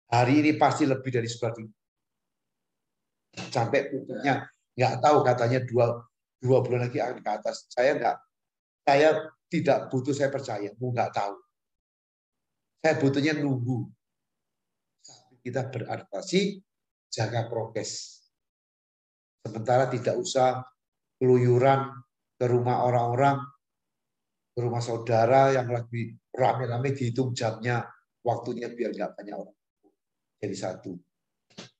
Hari 0.09 0.41
ini 0.41 0.57
pasti 0.57 0.89
lebih 0.89 1.13
dari 1.13 1.29
11 1.29 1.53
ribu. 1.61 1.75
Sampai 3.53 3.93
puncaknya 3.93 4.49
nggak 4.73 4.95
tahu 5.05 5.17
katanya 5.21 5.61
dua, 5.61 6.01
dua 6.43 6.59
bulan 6.59 6.91
lagi 6.91 6.99
akan 6.99 7.23
ke 7.23 7.31
atas. 7.31 7.71
Saya 7.71 7.95
nggak, 7.95 8.17
saya 8.83 9.09
tidak 9.47 9.87
butuh, 9.87 10.11
saya 10.11 10.27
percaya, 10.27 10.67
mau 10.75 10.91
nggak 10.91 11.15
tahu. 11.15 11.35
Saya 12.83 12.99
butuhnya 12.99 13.33
nunggu. 13.39 13.87
Sampai 14.99 15.39
kita 15.39 15.71
beradaptasi, 15.71 16.59
jaga 17.07 17.47
prokes. 17.47 18.19
Sementara 19.47 19.87
tidak 19.87 20.19
usah 20.19 20.67
keluyuran 21.15 21.95
ke 22.35 22.45
rumah 22.51 22.83
orang-orang, 22.83 23.39
ke 24.51 24.59
rumah 24.59 24.83
saudara 24.83 25.55
yang 25.55 25.71
lagi 25.71 26.11
rame-rame 26.35 26.91
dihitung 26.91 27.31
jamnya, 27.31 27.87
waktunya 28.19 28.67
biar 28.67 28.91
nggak 28.91 29.15
banyak 29.15 29.35
orang. 29.39 29.57
Jadi 30.43 30.55
satu, 30.59 30.91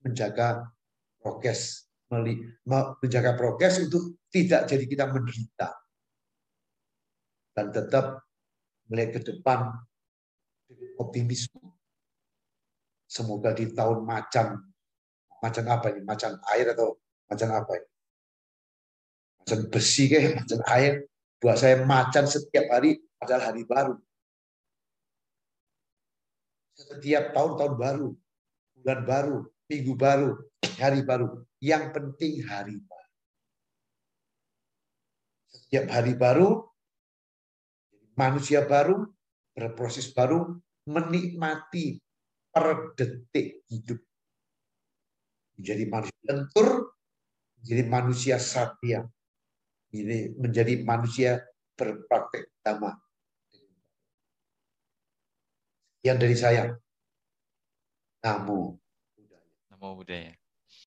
menjaga 0.07 0.72
prokes, 1.20 1.91
menjaga 2.68 3.34
prokes 3.34 3.82
untuk 3.82 4.20
tidak 4.30 4.70
jadi 4.70 4.86
kita 4.86 5.05
menderita 5.09 5.70
dan 7.53 7.70
tetap 7.70 8.26
melihat 8.89 9.22
ke 9.22 9.34
depan 9.34 9.72
optimisme. 10.97 11.61
Semoga 13.05 13.53
di 13.53 13.70
tahun 13.70 14.01
macan, 14.01 14.57
macan 15.38 15.66
apa 15.70 15.93
ini? 15.93 16.01
Macan 16.01 16.34
air 16.49 16.74
atau 16.74 16.97
macan 17.30 17.49
apa 17.53 17.72
ini? 17.78 17.89
Macan 19.43 19.59
besi 19.70 20.09
kayak 20.09 20.34
macan 20.41 20.61
air. 20.74 20.93
Buat 21.38 21.57
saya 21.59 21.84
macan 21.84 22.26
setiap 22.26 22.66
hari 22.74 22.97
adalah 23.22 23.53
hari 23.53 23.68
baru. 23.68 23.99
Setiap 26.74 27.38
tahun 27.38 27.51
tahun 27.59 27.74
baru, 27.78 28.09
bulan 28.82 29.01
baru, 29.05 29.38
minggu 29.74 29.97
baru, 29.97 30.38
hari 30.78 31.01
baru. 31.01 31.41
Yang 31.57 31.84
penting 31.97 32.45
hari 32.45 32.78
baru. 32.78 33.11
Setiap 35.49 35.86
hari 35.89 36.13
baru, 36.13 36.61
manusia 38.13 38.61
baru, 38.69 39.09
berproses 39.57 40.13
baru, 40.13 40.61
menikmati 40.86 41.97
per 42.53 42.93
detik 42.93 43.65
hidup. 43.65 43.97
Menjadi 45.57 45.84
manusia 45.89 46.21
lentur, 46.30 46.67
menjadi 47.57 47.84
manusia 47.89 48.36
satya, 48.38 49.01
menjadi 50.38 50.74
manusia 50.86 51.41
berpraktek 51.74 52.53
dhamma. 52.61 52.93
Yang 56.05 56.17
dari 56.21 56.38
saya. 56.38 56.63
Namo 58.24 58.82
Buddhaya. 59.91 60.31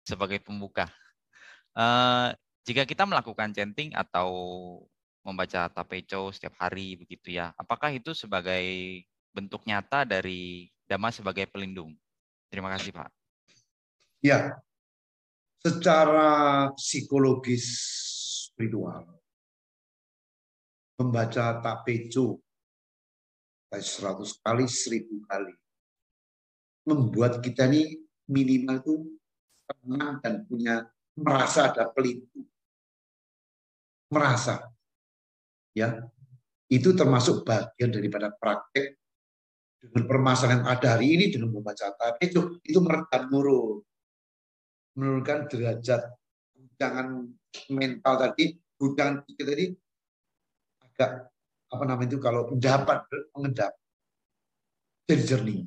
Sebagai 0.09 0.41
pembuka. 0.41 0.89
Uh, 1.77 2.33
jika 2.65 2.89
kita 2.89 3.05
melakukan 3.05 3.53
chanting 3.53 3.93
atau 3.93 4.31
membaca 5.21 5.69
tapeco 5.69 6.33
setiap 6.33 6.57
hari 6.57 6.97
begitu 6.97 7.37
ya, 7.37 7.53
apakah 7.61 7.93
itu 7.93 8.17
sebagai 8.17 8.65
bentuk 9.37 9.67
nyata 9.69 10.09
dari 10.09 10.71
Dhamma 10.89 11.13
sebagai 11.13 11.45
pelindung? 11.51 11.93
Terima 12.49 12.73
kasih 12.73 12.95
Pak. 12.97 13.11
Ya, 14.25 14.57
secara 15.61 16.71
psikologis 16.79 17.67
spiritual, 18.49 19.05
membaca 20.97 21.61
tapeco 21.61 22.41
100 23.69 24.41
kali, 24.41 24.65
1000 24.65 25.29
kali, 25.29 25.55
membuat 26.89 27.43
kita 27.45 27.69
ini 27.69 28.06
minimal 28.31 28.77
itu 28.83 28.95
tenang 29.67 30.19
dan 30.23 30.35
punya 30.47 30.87
merasa 31.19 31.73
ada 31.73 31.91
pelindung. 31.91 32.47
Merasa. 34.13 34.71
Ya. 35.75 36.07
Itu 36.67 36.99
termasuk 36.99 37.47
bagian 37.47 37.95
daripada 37.95 38.35
praktek 38.35 38.99
dengan 39.79 40.03
permasalahan 40.11 40.67
yang 40.67 40.67
ada 40.67 40.89
hari 40.99 41.07
ini 41.15 41.31
dengan 41.31 41.55
membaca 41.55 41.95
tadi 41.95 42.27
itu 42.27 42.59
itu 42.67 42.79
meredam 42.83 43.31
nurul 43.31 43.87
menurunkan 44.99 45.47
derajat 45.47 46.11
jangan 46.75 47.31
mental 47.71 48.15
tadi 48.19 48.59
guncangan 48.75 49.23
kita 49.31 49.43
tadi 49.47 49.67
agak 50.83 51.31
apa 51.71 51.85
namanya 51.87 52.09
itu 52.11 52.19
kalau 52.19 52.51
mendapat 52.51 52.99
mengendap 53.31 53.79
jadi 55.07 55.23
jernih. 55.23 55.63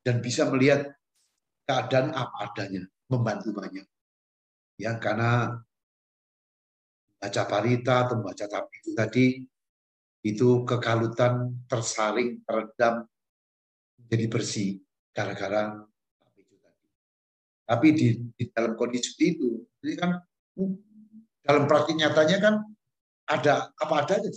Dan 0.00 0.20
bisa 0.24 0.48
melihat 0.48 0.92
keadaan 1.64 2.12
apa 2.14 2.50
adanya 2.50 2.82
membantu 3.10 3.54
banyak 3.54 3.86
ya 4.80 4.96
karena 4.96 5.60
baca 7.20 7.42
parita 7.44 8.08
atau 8.08 8.24
baca 8.24 8.44
tapi 8.48 8.72
itu 8.80 8.90
tadi 8.96 9.26
itu 10.20 10.48
kekalutan 10.68 11.64
tersaring 11.68 12.44
teredam 12.44 13.04
jadi 14.10 14.26
bersih 14.26 14.80
gara-gara 15.14 15.76
itu 16.34 16.56
tadi. 16.58 16.86
Tapi 17.68 17.88
di, 17.94 18.06
di 18.34 18.44
dalam 18.50 18.74
kondisi 18.74 19.14
itu, 19.22 19.62
ini 19.84 19.94
kan 19.94 20.18
dalam 21.44 21.64
praktik 21.70 21.94
nyatanya 21.98 22.38
kan 22.42 22.54
ada 23.30 23.70
apa 23.70 23.94
adanya. 24.02 24.30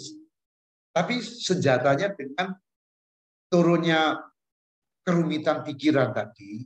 Tapi 0.94 1.26
senjatanya 1.26 2.14
dengan 2.14 2.54
turunnya 3.50 4.22
kerumitan 5.02 5.66
pikiran 5.66 6.14
tadi, 6.14 6.62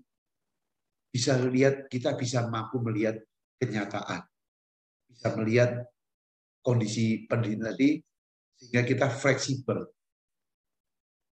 bisa 1.10 1.40
lihat 1.40 1.88
kita 1.88 2.14
bisa 2.14 2.46
mampu 2.48 2.80
melihat 2.84 3.18
kenyataan, 3.58 4.22
bisa 5.10 5.28
melihat 5.40 5.88
kondisi 6.62 7.26
pendirian 7.26 7.74
tadi 7.74 8.02
sehingga 8.60 8.84
kita 8.84 9.08
fleksibel. 9.08 9.88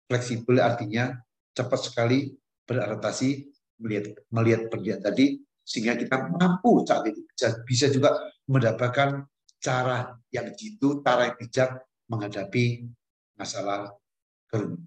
Fleksibel 0.08 0.62
artinya 0.62 1.16
cepat 1.56 1.80
sekali 1.90 2.32
beradaptasi 2.70 3.50
melihat 3.82 4.14
melihat 4.30 4.62
pendirian 4.70 5.02
tadi 5.02 5.42
sehingga 5.64 5.96
kita 5.96 6.28
mampu 6.28 6.84
saat 6.84 7.08
itu 7.08 7.24
bisa, 7.28 7.48
bisa 7.64 7.86
juga 7.88 8.12
mendapatkan 8.46 9.26
cara 9.64 10.12
yang 10.30 10.52
jitu, 10.52 11.00
cara 11.00 11.32
yang 11.32 11.38
bijak 11.40 11.70
menghadapi 12.12 12.84
masalah 13.40 13.96
kerumitan. 14.52 14.86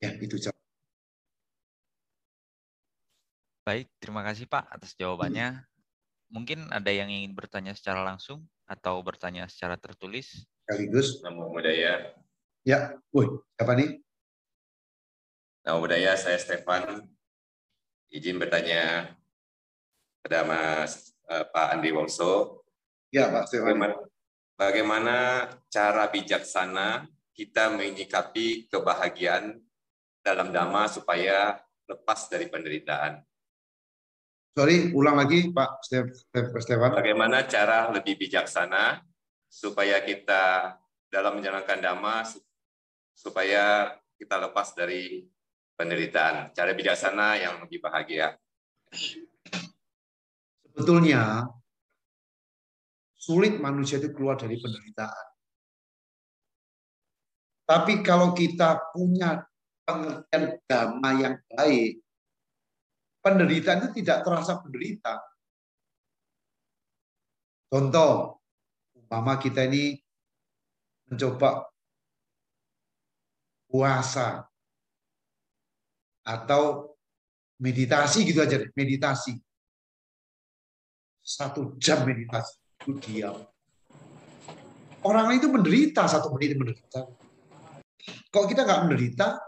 Ya, 0.00 0.12
itu 0.16 0.36
jawab. 0.40 0.55
Baik, 3.66 3.90
terima 3.98 4.22
kasih 4.22 4.46
Pak 4.46 4.70
atas 4.70 4.94
jawabannya. 4.94 5.58
Mungkin 6.30 6.70
ada 6.70 6.86
yang 6.86 7.10
ingin 7.10 7.34
bertanya 7.34 7.74
secara 7.74 8.06
langsung 8.06 8.46
atau 8.62 9.02
bertanya 9.02 9.50
secara 9.50 9.74
tertulis? 9.74 10.46
Sekaligus. 10.62 11.18
Namo 11.26 11.50
Buddhaya. 11.50 12.14
Ya, 12.62 12.94
woi, 13.10 13.26
siapa 13.58 13.74
nih? 13.74 13.98
Namo 15.66 15.82
Buddhaya, 15.82 16.14
saya 16.14 16.38
Stefan. 16.38 17.10
Izin 18.06 18.38
bertanya 18.38 19.18
pada 20.22 20.46
Mas 20.46 21.18
uh, 21.26 21.42
Pak 21.50 21.66
Andi 21.74 21.90
Wongso. 21.90 22.62
Ya, 23.10 23.34
Pak 23.34 23.50
Stefan. 23.50 23.74
Bagaimana, 23.74 23.94
bagaimana 24.54 25.16
cara 25.66 26.06
bijaksana 26.06 27.10
kita 27.34 27.74
menyikapi 27.74 28.70
kebahagiaan 28.70 29.58
dalam 30.22 30.54
dhamma 30.54 30.86
supaya 30.86 31.58
lepas 31.90 32.30
dari 32.30 32.46
penderitaan. 32.46 33.26
Sorry, 34.56 34.88
ulang 34.96 35.20
lagi 35.20 35.52
Pak 35.52 35.84
Stefan. 35.84 36.96
Bagaimana 36.96 37.44
cara 37.44 37.92
lebih 37.92 38.16
bijaksana 38.16 39.04
supaya 39.52 40.00
kita 40.00 40.72
dalam 41.12 41.36
menjalankan 41.36 41.76
dhamma 41.76 42.24
supaya 43.12 43.92
kita 44.16 44.40
lepas 44.48 44.72
dari 44.72 45.28
penderitaan. 45.76 46.56
Cara 46.56 46.72
bijaksana 46.72 47.36
yang 47.36 47.68
lebih 47.68 47.84
bahagia. 47.84 48.32
Sebetulnya 50.64 51.44
sulit 53.12 53.60
manusia 53.60 54.00
itu 54.00 54.08
keluar 54.16 54.40
dari 54.40 54.56
penderitaan. 54.56 55.26
Tapi 57.68 58.00
kalau 58.00 58.32
kita 58.32 58.88
punya 58.96 59.44
pengertian 59.84 60.64
dhamma 60.64 61.10
yang 61.12 61.36
baik, 61.52 62.05
penderitaan 63.26 63.82
itu 63.82 64.06
tidak 64.06 64.22
terasa 64.22 64.62
penderita. 64.62 65.18
Contoh, 67.66 68.38
umpama 68.94 69.34
kita 69.42 69.66
ini 69.66 69.98
mencoba 71.10 71.66
puasa 73.66 74.46
atau 76.22 76.94
meditasi 77.58 78.30
gitu 78.30 78.46
aja, 78.46 78.62
meditasi. 78.78 79.42
Satu 81.26 81.74
jam 81.82 82.06
meditasi, 82.06 82.54
itu 82.86 82.94
diam. 83.02 83.42
Orang 85.02 85.34
itu 85.34 85.50
menderita, 85.50 86.06
satu 86.06 86.30
menit 86.38 86.54
menderita. 86.54 87.10
Kalau 88.30 88.46
kita 88.46 88.62
nggak 88.62 88.82
menderita, 88.86 89.42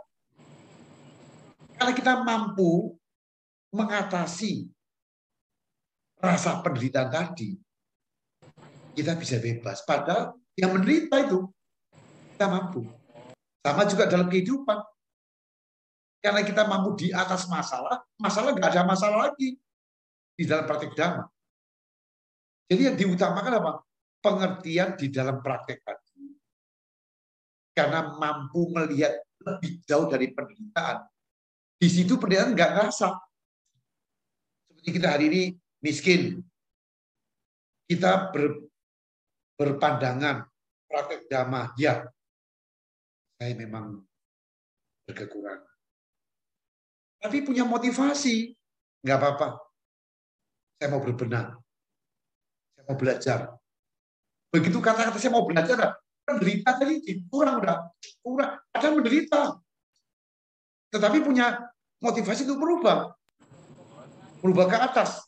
karena 1.78 1.94
kita 1.94 2.12
mampu 2.26 2.97
mengatasi 3.74 4.68
rasa 6.18 6.60
penderitaan 6.64 7.10
tadi, 7.12 7.54
kita 8.96 9.14
bisa 9.14 9.38
bebas. 9.38 9.84
Padahal 9.86 10.34
yang 10.58 10.74
menderita 10.74 11.22
itu 11.22 11.46
kita 12.34 12.46
mampu. 12.50 12.82
Sama 13.62 13.86
juga 13.86 14.10
dalam 14.10 14.26
kehidupan. 14.26 14.78
Karena 16.18 16.42
kita 16.42 16.66
mampu 16.66 16.98
di 16.98 17.08
atas 17.14 17.46
masalah, 17.46 18.02
masalah 18.18 18.50
nggak 18.50 18.74
ada 18.74 18.82
masalah 18.82 19.30
lagi 19.30 19.54
di 20.34 20.44
dalam 20.46 20.66
praktek 20.66 20.98
dhamma. 20.98 21.30
Jadi 22.66 22.82
yang 22.90 22.96
diutamakan 22.98 23.52
apa? 23.62 23.72
Pengertian 24.18 24.98
di 24.98 25.14
dalam 25.14 25.38
praktek 25.38 25.78
tadi. 25.86 26.34
Karena 27.70 28.18
mampu 28.18 28.66
melihat 28.74 29.14
lebih 29.46 29.78
jauh 29.86 30.10
dari 30.10 30.34
penderitaan, 30.34 31.06
di 31.78 31.86
situ 31.86 32.18
penderitaan 32.18 32.58
nggak 32.58 32.70
ngerasa. 32.74 33.08
Seperti 34.78 34.94
kita 34.94 35.10
hari 35.10 35.24
ini 35.26 35.42
miskin. 35.82 36.38
Kita 37.90 38.30
ber, 38.30 38.62
berpandangan 39.58 40.46
praktek 40.86 41.26
dhamma, 41.26 41.74
ya 41.74 42.06
saya 43.34 43.58
memang 43.58 43.98
berkekurangan. 45.02 45.74
Tapi 47.18 47.42
punya 47.42 47.66
motivasi, 47.66 48.54
nggak 49.02 49.18
apa-apa. 49.18 49.58
Saya 50.78 50.94
mau 50.94 51.02
berbenah. 51.02 51.58
Saya 52.78 52.82
mau 52.86 52.94
belajar. 52.94 53.38
Begitu 54.54 54.78
kata-kata 54.78 55.18
saya 55.18 55.34
mau 55.34 55.42
belajar, 55.42 55.98
penderita 56.22 56.78
tadi 56.78 57.02
kurang 57.26 57.66
udah 57.66 57.82
kurang. 58.22 58.62
Ada 58.70 58.94
menderita, 58.94 59.58
tetapi 60.94 61.18
punya 61.26 61.66
motivasi 61.98 62.46
untuk 62.46 62.62
berubah. 62.62 63.17
Berubah 64.38 64.66
ke 64.70 64.78
atas. 64.78 65.24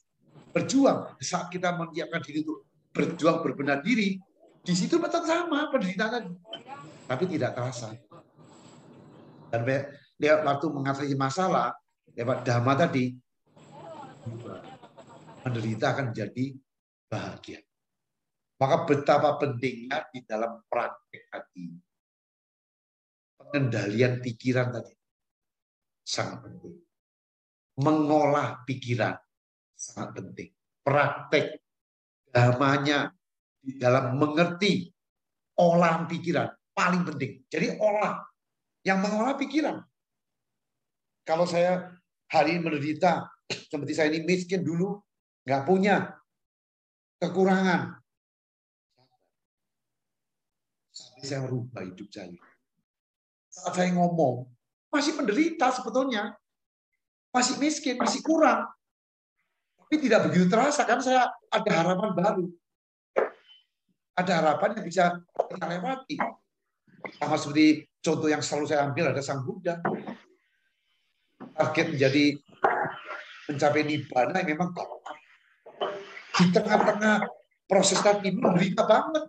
Berjuang. 0.51 1.15
Saat 1.23 1.51
kita 1.51 1.75
menyiapkan 1.75 2.23
diri 2.23 2.43
untuk 2.43 2.67
berjuang 2.91 3.43
berbenah 3.43 3.79
diri, 3.83 4.19
di 4.61 4.75
situ 4.77 5.01
betul 5.01 5.25
sama 5.25 5.71
penderitaan 5.73 6.37
tapi 7.11 7.25
tidak 7.27 7.59
terasa. 7.59 7.91
Dan 9.51 9.67
lewat 10.15 10.41
waktu 10.47 10.67
mengatasi 10.71 11.15
masalah, 11.19 11.75
lewat 12.15 12.47
dhamma 12.47 12.79
tadi, 12.79 13.11
menderita 15.43 15.91
akan 15.91 16.15
menjadi 16.15 16.45
bahagia. 17.11 17.61
Maka 18.61 18.77
betapa 18.87 19.41
pentingnya 19.41 20.07
di 20.13 20.23
dalam 20.23 20.63
praktek 20.69 21.25
hati. 21.33 21.67
Pengendalian 23.41 24.21
pikiran 24.23 24.71
tadi 24.71 24.95
sangat 26.05 26.47
penting. 26.47 26.90
Mengolah 27.81 28.63
pikiran 28.69 29.17
sangat 29.73 30.21
penting. 30.21 30.49
Praktek 30.85 31.61
damanya 32.29 33.09
di 33.61 33.77
dalam 33.77 34.17
mengerti 34.17 34.89
olahan 35.61 36.05
pikiran 36.09 36.49
paling 36.73 37.03
penting. 37.05 37.45
Jadi 37.49 37.77
olah 37.81 38.21
yang 38.85 39.01
mengolah 39.05 39.37
pikiran. 39.37 39.81
Kalau 41.25 41.45
saya 41.45 41.93
hari 42.33 42.57
ini 42.57 42.65
menderita, 42.65 43.29
seperti 43.71 43.93
saya 43.93 44.09
ini 44.13 44.25
miskin 44.25 44.65
dulu, 44.65 44.97
nggak 45.45 45.63
punya 45.69 46.17
kekurangan. 47.21 48.01
Sampai 50.91 51.25
saya 51.29 51.41
merubah 51.45 51.85
hidup 51.85 52.09
saya. 52.09 52.41
Saat 53.51 53.73
saya 53.77 53.91
ngomong, 53.93 54.49
masih 54.89 55.17
menderita 55.21 55.69
sebetulnya. 55.75 56.33
Masih 57.31 57.57
miskin, 57.63 57.95
masih 57.99 58.21
kurang. 58.27 58.67
Tapi 59.79 59.95
tidak 60.03 60.31
begitu 60.31 60.47
terasa, 60.47 60.87
kan 60.87 61.03
saya 61.03 61.31
ada 61.51 61.71
harapan 61.71 62.11
baru. 62.15 62.47
Ada 64.15 64.33
harapan 64.43 64.79
yang 64.79 64.87
bisa 64.87 65.05
kita 65.51 65.67
lewati. 65.67 66.17
Sama 67.17 67.35
seperti 67.39 67.87
contoh 68.03 68.29
yang 68.29 68.43
selalu 68.43 68.67
saya 68.71 68.87
ambil 68.87 69.11
ada 69.11 69.23
Sang 69.23 69.43
Buddha. 69.43 69.81
Target 71.57 71.87
menjadi 71.97 72.25
mencapai 73.51 73.83
nibbana 73.83 74.37
yang 74.43 74.49
memang 74.55 74.71
di 76.39 76.45
tengah-tengah 76.55 77.27
proses 77.67 77.99
tadi 77.99 78.31
menderita 78.31 78.87
banget. 78.87 79.27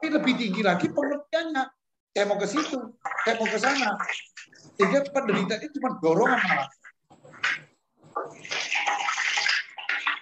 Tapi 0.00 0.06
lebih 0.08 0.34
tinggi 0.40 0.62
lagi 0.64 0.88
pengertiannya. 0.88 1.64
Saya 2.10 2.24
mau 2.26 2.40
ke 2.40 2.48
situ, 2.48 2.78
saya 3.22 3.34
mau 3.38 3.46
ke 3.46 3.58
sana. 3.60 3.92
Sehingga 4.80 5.04
penderitaan 5.12 5.60
itu 5.60 5.76
cuma 5.76 6.00
dorongan 6.00 6.40
malah. 6.40 6.68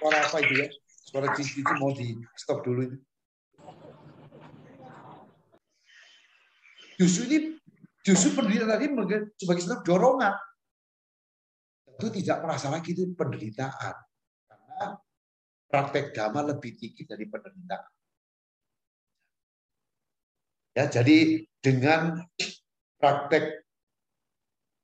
Suara 0.02 0.18
apa 0.18 0.36
itu 0.42 0.54
ya? 0.58 0.66
Suara 1.06 1.30
cici 1.38 1.62
itu 1.62 1.72
mau 1.78 1.94
di 1.94 2.18
stop 2.34 2.66
dulu 2.66 2.90
itu. 2.90 2.98
Justru 6.98 7.22
ini 7.30 7.38
justru 8.02 8.34
penderitaan 8.34 8.74
tadi 8.74 8.90
sebagai 9.38 9.62
sebuah 9.62 9.80
dorongan. 9.86 10.34
Tentu 11.94 12.06
tidak 12.18 12.42
merasa 12.42 12.66
lagi 12.74 12.98
itu 12.98 13.14
penderitaan. 13.14 13.94
Karena 14.50 14.98
praktek 15.70 16.18
dhamma 16.18 16.50
lebih 16.50 16.74
tinggi 16.74 17.06
dari 17.06 17.30
penderitaan. 17.30 17.86
Ya, 20.74 20.90
jadi 20.90 21.46
dengan 21.62 22.26
praktek 22.98 23.67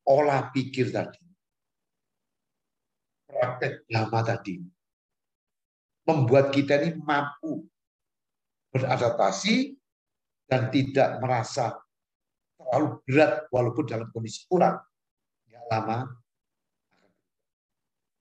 olah 0.05 0.52
pikir 0.52 0.92
tadi, 0.92 1.20
praktek 3.24 3.88
dhamma 3.88 4.20
tadi, 4.24 4.61
membuat 6.05 6.52
kita 6.52 6.80
ini 6.80 7.00
mampu 7.00 7.64
beradaptasi 8.74 9.76
dan 10.50 10.68
tidak 10.68 11.22
merasa 11.22 11.78
terlalu 12.59 13.00
berat 13.07 13.32
walaupun 13.48 13.84
dalam 13.88 14.09
kondisi 14.12 14.44
kurang. 14.50 14.82
Nggak 15.48 15.64
lama 15.72 15.98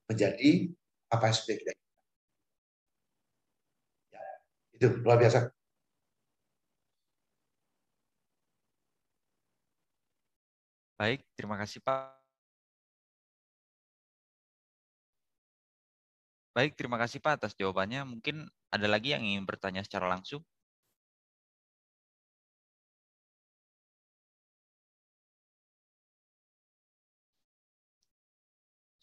menjadi 0.07 0.51
apa 1.09 1.23
yang 1.29 1.35
sudah 1.35 1.55
kita 1.57 1.71
ya, 4.13 4.23
itu 4.77 4.87
luar 5.01 5.17
biasa. 5.19 5.49
Baik, 11.03 11.19
terima 11.35 11.59
kasih 11.59 11.83
Pak. 11.83 12.15
Baik, 16.55 16.71
terima 16.79 16.95
kasih 16.95 17.19
Pak 17.19 17.43
atas 17.43 17.53
jawabannya. 17.59 18.07
Mungkin 18.07 18.47
ada 18.71 18.87
lagi 18.87 19.11
yang 19.11 19.19
ingin 19.27 19.43
bertanya 19.43 19.83
secara 19.83 20.07
langsung? 20.07 20.39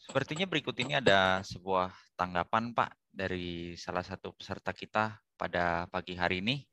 Sepertinya 0.00 0.48
berikut 0.48 0.76
ini 0.80 0.96
ada 0.96 1.44
sebuah 1.44 1.92
tanggapan 2.16 2.72
Pak 2.72 2.96
dari 3.12 3.76
salah 3.76 4.04
satu 4.08 4.32
peserta 4.32 4.72
kita 4.72 5.20
pada 5.36 5.84
pagi 5.92 6.16
hari 6.16 6.40
ini. 6.40 6.64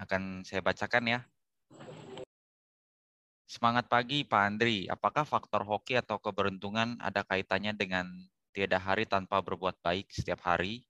Akan 0.00 0.40
saya 0.40 0.64
bacakan 0.64 1.04
ya. 1.04 1.20
Semangat 3.46 3.86
pagi 3.86 4.26
Pak 4.26 4.42
Andri, 4.42 4.90
apakah 4.90 5.22
faktor 5.22 5.62
hoki 5.62 5.94
atau 5.94 6.18
keberuntungan 6.18 6.98
ada 6.98 7.22
kaitannya 7.22 7.78
dengan 7.78 8.10
tiada 8.50 8.74
hari 8.74 9.06
tanpa 9.06 9.38
berbuat 9.38 9.78
baik 9.86 10.10
setiap 10.10 10.42
hari, 10.42 10.82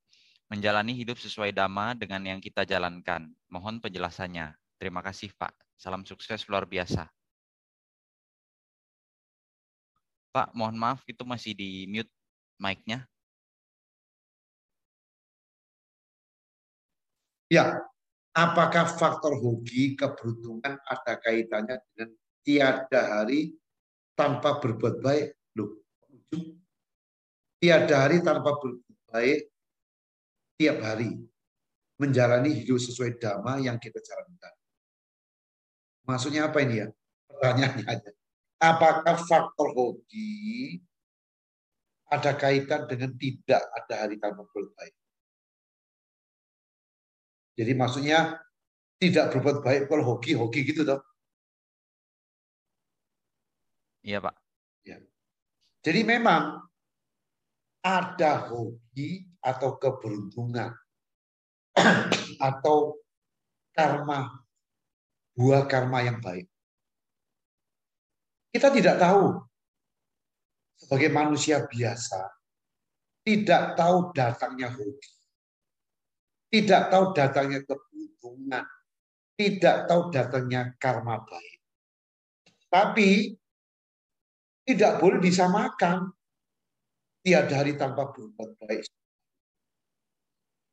menjalani 0.48 0.96
hidup 0.96 1.20
sesuai 1.20 1.52
dhamma 1.52 1.92
dengan 1.92 2.24
yang 2.24 2.40
kita 2.40 2.64
jalankan. 2.64 3.28
Mohon 3.52 3.84
penjelasannya. 3.84 4.57
Terima 4.80 5.04
kasih 5.04 5.36
Pak. 5.36 5.52
Salam 5.76 6.09
sukses 6.09 6.48
luar 6.48 6.64
biasa. 6.64 7.04
Pak, 10.32 10.57
mohon 10.57 10.80
maaf 10.80 11.04
itu 11.04 11.28
masih 11.28 11.52
di 11.52 11.84
mute 11.92 12.09
mic-nya. 12.57 13.04
Ya, 17.52 17.84
apakah 18.32 18.88
faktor 18.96 19.36
hoki, 19.44 19.92
keberuntungan 19.92 20.80
ada 20.88 21.20
kaitannya 21.20 21.76
dengan 21.92 22.16
tiada 22.47 23.18
hari 23.18 23.51
tanpa 24.14 24.62
berbuat 24.62 25.03
baik? 25.03 25.34
Loh, 25.59 25.82
tiada 27.59 28.07
hari 28.07 28.22
tanpa 28.22 28.55
berbuat 28.55 29.03
baik 29.11 29.51
tiap 30.55 30.78
hari 30.80 31.18
menjalani 31.99 32.62
hidup 32.62 32.78
sesuai 32.78 33.18
dhamma 33.18 33.59
yang 33.59 33.76
kita 33.82 33.99
jalankan. 33.99 34.55
Maksudnya 36.07 36.47
apa 36.47 36.62
ini 36.62 36.86
ya? 36.86 36.88
Pertanyaannya 37.26 37.84
aja. 37.84 38.11
Apakah 38.57 39.16
faktor 39.20 39.74
hoki 39.74 40.80
ada 42.09 42.32
kaitan 42.38 42.86
dengan 42.86 43.12
tidak 43.18 43.62
ada 43.74 43.94
hari 44.07 44.16
tanpa 44.16 44.47
berbuat 44.47 44.70
baik? 44.78 44.94
Jadi 47.57 47.72
maksudnya 47.72 48.38
tidak 49.01 49.32
berbuat 49.36 49.61
baik 49.64 49.82
kalau 49.88 50.05
hoki, 50.16 50.36
hoki 50.36 50.64
gitu 50.64 50.84
toh? 50.84 51.01
Iya 54.07 54.22
Pak. 54.22 54.34
Ya. 54.86 55.02
Jadi 55.82 56.00
memang 56.07 56.62
ada 57.82 58.46
hoki 58.46 59.26
atau 59.42 59.74
keberuntungan 59.82 60.70
atau 62.50 63.02
karma 63.74 64.30
buah 65.34 65.66
karma 65.66 66.07
yang 66.07 66.22
baik. 66.22 66.46
Kita 68.54 68.70
tidak 68.70 69.02
tahu 69.02 69.42
sebagai 70.78 71.11
manusia 71.11 71.66
biasa 71.66 72.36
tidak 73.26 73.74
tahu 73.74 74.14
datangnya 74.14 74.70
hoki. 74.70 75.12
Tidak 76.46 76.82
tahu 76.94 77.11
datangnya 77.11 77.66
keberuntungan. 77.66 78.62
Tidak 79.34 79.76
tahu 79.90 80.14
datangnya 80.14 80.78
karma 80.78 81.26
baik. 81.26 81.59
Tapi 82.70 83.34
tidak 84.66 84.98
boleh 84.98 85.22
disamakan 85.22 86.10
tiada 87.22 87.54
hari 87.62 87.78
tanpa 87.78 88.10
berbuat 88.10 88.58
baik. 88.58 88.84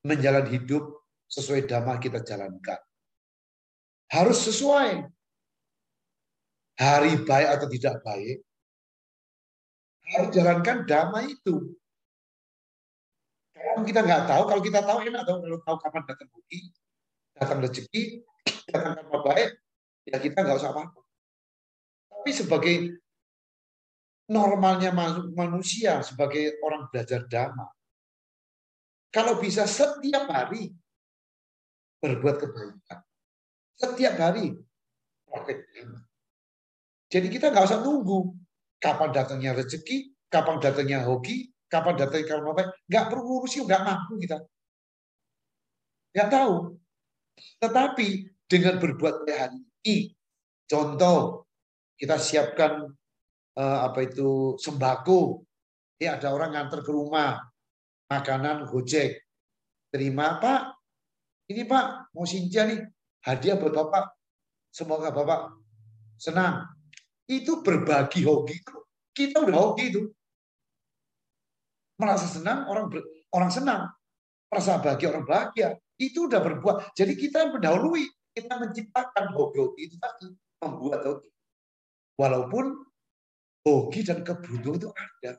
Menjalani 0.03 0.49
hidup 0.59 0.83
sesuai 1.29 1.69
dhamma 1.69 2.01
kita 2.01 2.19
jalankan. 2.25 2.81
Harus 4.11 4.49
sesuai. 4.49 5.07
Hari 6.73 7.21
baik 7.21 7.49
atau 7.53 7.67
tidak 7.69 8.01
baik, 8.01 8.41
harus 10.09 10.29
jalankan 10.33 10.89
dhamma 10.89 11.21
itu. 11.29 11.77
Kalau 13.53 13.85
kita 13.85 14.01
nggak 14.01 14.25
tahu, 14.25 14.43
kalau 14.49 14.61
kita 14.65 14.79
tahu 14.81 14.97
enak 15.05 15.21
tahu 15.21 15.37
kalau 15.41 15.59
tahu 15.61 15.77
kapan 15.85 16.03
datang 16.09 16.29
budi, 16.33 16.59
datang 17.37 17.57
rezeki, 17.61 18.25
datang 18.73 18.97
karma 18.97 19.17
baik, 19.21 19.49
ya 20.09 20.17
kita 20.17 20.37
nggak 20.41 20.57
usah 20.59 20.73
apa-apa. 20.73 21.01
Tapi 22.09 22.31
sebagai 22.33 22.75
normalnya 24.32 24.95
manusia 25.36 25.99
sebagai 25.99 26.59
orang 26.63 26.88
belajar 26.88 27.28
dhamma. 27.28 27.67
Kalau 29.13 29.38
bisa 29.38 29.67
setiap 29.67 30.26
hari 30.32 30.74
berbuat 32.01 32.36
kebaikan. 32.39 32.99
Setiap 33.78 34.15
hari 34.19 34.55
praktek 35.28 35.59
dhamma. 35.76 36.01
Jadi 37.13 37.28
kita 37.30 37.53
nggak 37.53 37.67
usah 37.69 37.82
tunggu 37.86 38.34
kapan 38.82 39.09
datangnya 39.13 39.53
rezeki, 39.53 40.11
kapan 40.34 40.57
datangnya 40.57 41.05
hoki, 41.05 41.53
kapan 41.69 41.93
datangnya 41.93 42.26
karma 42.26 42.51
baik. 42.57 42.69
Nggak 42.89 43.05
perlu 43.11 43.24
ngurusi, 43.24 43.57
nggak 43.63 43.84
mampu 43.86 44.13
kita. 44.17 44.38
Nggak 46.13 46.30
tahu. 46.30 46.55
Tetapi 47.61 48.07
dengan 48.49 48.76
berbuat 48.82 49.30
hari 49.30 49.61
ini, 49.86 50.13
contoh 50.65 51.45
kita 51.97 52.17
siapkan 52.17 52.89
uh, 53.58 53.80
apa 53.89 54.06
itu 54.06 54.58
sembako. 54.58 55.45
Ya 56.01 56.20
ada 56.20 56.34
orang 56.34 56.58
nganter 56.58 56.84
ke 56.84 56.91
rumah 56.91 57.39
makanan 58.10 58.68
Gojek. 58.68 59.24
Terima 59.93 60.41
Pak. 60.41 60.62
Ini 61.54 61.68
Pak 61.68 62.16
mau 62.16 62.26
Sinja 62.26 62.66
nih 62.66 62.82
hadiah 63.24 63.60
buat 63.60 63.74
Bapak. 63.74 64.16
Semoga 64.74 65.14
Bapak 65.14 65.64
senang. 66.18 66.72
Itu 67.30 67.62
berbagi 67.64 68.26
hoki 68.26 68.56
itu. 68.60 68.76
Kita 69.14 69.45
udah 69.45 69.56
hoki 69.56 69.84
itu. 69.93 70.01
Merasa 71.99 72.26
senang 72.26 72.68
orang 72.68 72.89
ber, 72.89 73.06
orang 73.32 73.51
senang. 73.54 73.82
Merasa 74.49 74.82
bahagia 74.82 75.14
orang 75.14 75.26
bahagia. 75.28 75.78
Itu 75.95 76.28
udah 76.28 76.41
berbuat. 76.41 76.97
Jadi 76.97 77.14
kita 77.16 77.54
mendahului. 77.54 78.10
Kita 78.34 78.58
menciptakan 78.58 79.30
hoki-hoki 79.30 79.93
itu 79.93 79.95
tadi. 80.01 80.34
Membuat 80.66 81.06
hoki. 81.06 81.30
Walaupun 82.18 82.82
hoki 83.64 84.03
dan 84.03 84.22
keberuntungan 84.22 84.80
itu 84.80 84.89
ada. 84.91 85.32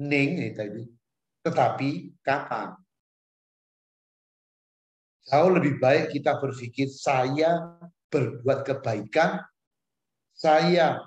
Ning 0.00 0.30
ya 0.40 0.50
tadi. 0.52 0.82
Tetapi 1.44 1.90
kapan? 2.24 2.74
Jauh 5.26 5.50
lebih 5.50 5.82
baik 5.82 6.14
kita 6.14 6.38
berpikir 6.38 6.86
saya 6.86 7.78
berbuat 8.10 8.62
kebaikan, 8.62 9.42
saya 10.30 11.02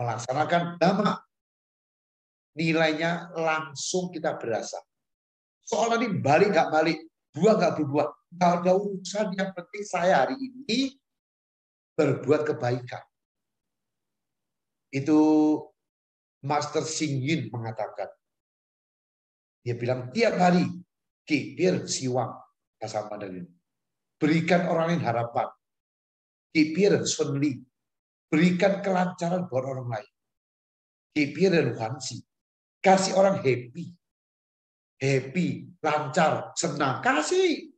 melaksanakan 0.00 0.78
dhamma. 0.82 1.22
Nilainya 2.52 3.32
langsung 3.32 4.12
kita 4.12 4.36
berasa. 4.36 4.76
Soal 5.62 5.96
nanti 5.96 6.10
balik 6.20 6.52
nggak 6.52 6.68
balik, 6.68 6.98
buah 7.32 7.54
nggak 7.56 7.74
berbuah, 7.80 8.08
nggak 8.34 8.52
ada 8.60 8.72
urusan. 8.76 9.26
Yang 9.38 9.50
penting 9.56 9.82
saya 9.86 10.14
hari 10.26 10.36
ini 10.36 10.98
berbuat 11.96 12.42
kebaikan. 12.44 13.00
Itu 14.92 15.18
Master 16.44 16.84
Yin 16.84 17.48
mengatakan. 17.48 18.12
Dia 19.62 19.78
bilang 19.78 20.12
tiap 20.12 20.36
hari 20.36 20.66
kipir 21.24 21.86
siwang 21.86 22.34
sama 22.82 23.14
dari 23.14 23.46
Berikan 24.22 24.70
orang 24.70 24.94
lain 24.94 25.02
harapan. 25.02 25.50
Kipir 26.54 27.02
sunli. 27.02 27.58
Berikan 28.30 28.78
kelancaran 28.78 29.50
buat 29.50 29.66
orang 29.66 29.98
lain. 29.98 30.12
Kipir 31.10 31.50
dan 31.50 31.74
wansi. 31.74 32.22
Kasih 32.78 33.18
orang 33.18 33.42
happy. 33.42 33.90
Happy, 35.02 35.74
lancar, 35.82 36.54
senang. 36.54 37.02
Kasih. 37.02 37.74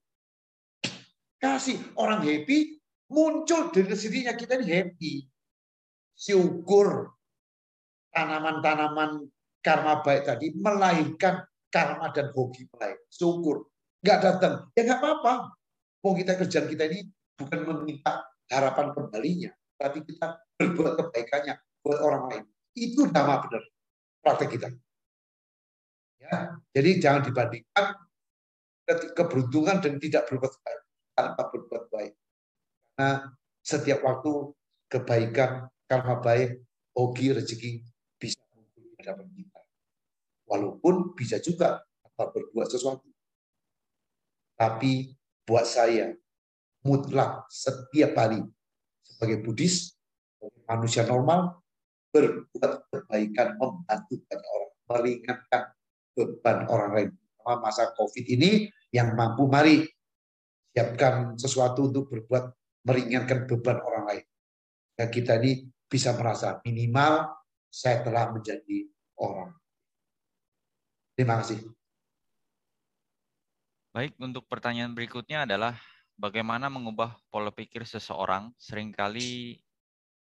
Kasih 1.41 1.81
orang 1.97 2.21
happy, 2.21 2.77
muncul 3.09 3.73
dengan 3.73 3.97
sendirinya 3.97 4.37
kita 4.37 4.61
ini 4.61 4.69
happy. 4.69 5.13
Syukur 6.15 7.13
tanaman-tanaman 8.15 9.27
karma 9.59 10.01
baik 10.07 10.23
tadi 10.29 10.55
melahirkan 10.55 11.43
karma 11.73 12.15
dan 12.15 12.31
hoki 12.31 12.71
baik. 12.71 13.11
Syukur. 13.11 13.67
Nggak 14.05 14.19
datang. 14.23 14.55
Ya 14.79 14.87
nggak 14.87 15.01
apa-apa. 15.03 15.33
Mau 16.07 16.15
kita 16.15 16.39
kerjaan 16.39 16.71
kita 16.71 16.85
ini 16.87 17.09
bukan 17.35 17.61
meminta 17.67 18.23
harapan 18.53 18.95
kembalinya. 18.95 19.51
Tapi 19.75 20.07
kita 20.07 20.39
berbuat 20.61 20.93
kebaikannya 21.01 21.55
buat 21.83 21.99
orang 21.99 22.23
lain. 22.31 22.45
Itu 22.79 23.11
nama 23.11 23.43
benar 23.43 23.65
praktek 24.23 24.51
kita. 24.55 24.69
Ya, 26.25 26.57
jadi 26.73 26.91
jangan 27.05 27.23
dibandingkan 27.29 27.87
keberuntungan 29.13 29.77
dan 29.85 30.01
tidak 30.01 30.25
berbuat 30.31 30.55
baik 30.57 30.81
tanpa 31.13 31.43
berbuat 31.53 31.85
baik. 31.93 32.15
Karena 32.95 33.29
setiap 33.61 34.01
waktu 34.01 34.33
kebaikan, 34.89 35.69
karma 35.95 36.19
baik, 36.19 36.59
hoki, 36.99 37.31
rezeki 37.31 37.71
bisa 38.19 38.43
muncul 38.51 38.83
di 38.83 38.99
hadapan 38.99 39.31
kita. 39.31 39.61
Walaupun 40.51 41.15
bisa 41.15 41.39
juga 41.39 41.87
tanpa 42.03 42.35
berbuat 42.35 42.67
sesuatu. 42.67 43.07
Tapi 44.59 45.15
buat 45.47 45.63
saya, 45.63 46.11
mutlak 46.83 47.47
setiap 47.47 48.19
hari 48.19 48.43
sebagai 49.07 49.47
Buddhis, 49.47 49.95
manusia 50.67 51.07
normal, 51.07 51.63
berbuat 52.11 52.91
kebaikan, 52.91 53.55
membantu 53.55 54.19
banyak 54.27 54.51
orang, 54.51 54.73
meringankan 54.91 55.63
beban 56.15 56.59
orang 56.71 56.91
lain. 56.91 57.11
Masa 57.45 57.95
COVID 57.95 58.25
ini 58.35 58.67
yang 58.91 59.15
mampu 59.15 59.47
mari 59.47 59.85
siapkan 60.75 61.39
sesuatu 61.39 61.87
untuk 61.87 62.11
berbuat 62.11 62.51
meringankan 62.83 63.47
beban 63.47 63.79
orang 63.79 64.05
lain. 64.11 64.25
Dan 64.95 65.07
kita 65.11 65.43
ini 65.43 65.74
bisa 65.89 66.17
merasa 66.17 66.61
minimal 66.65 67.29
saya 67.69 68.03
telah 68.07 68.31
menjadi 68.31 68.87
orang. 69.19 69.55
Terima 71.15 71.39
kasih. 71.43 71.63
Baik, 73.95 74.19
untuk 74.19 74.47
pertanyaan 74.51 74.91
berikutnya 74.91 75.47
adalah 75.47 75.79
bagaimana 76.19 76.67
mengubah 76.67 77.15
pola 77.31 77.55
pikir 77.55 77.87
seseorang 77.87 78.51
sering 78.59 78.91
kali 78.91 79.63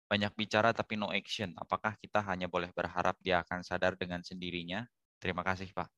banyak 0.07 0.31
bicara 0.39 0.71
tapi 0.71 0.95
no 0.95 1.11
action. 1.11 1.51
Apakah 1.59 1.99
kita 1.99 2.23
hanya 2.31 2.47
boleh 2.47 2.71
berharap 2.71 3.19
dia 3.19 3.43
akan 3.43 3.67
sadar 3.67 3.99
dengan 3.99 4.23
sendirinya? 4.23 4.87
Terima 5.19 5.43
kasih, 5.43 5.67
Pak. 5.75 5.91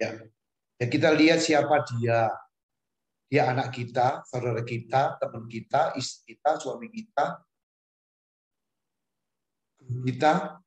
Ya, 0.00 0.16
ya 0.80 0.86
kita 0.88 1.12
lihat 1.12 1.44
siapa 1.44 1.84
dia. 1.92 2.32
Dia 3.28 3.52
anak 3.52 3.76
kita, 3.76 4.24
saudara 4.24 4.64
kita, 4.64 5.20
teman 5.20 5.44
kita, 5.44 5.92
istri 6.00 6.32
kita, 6.32 6.56
suami 6.56 6.88
kita, 6.88 7.36
kita. 9.86 10.62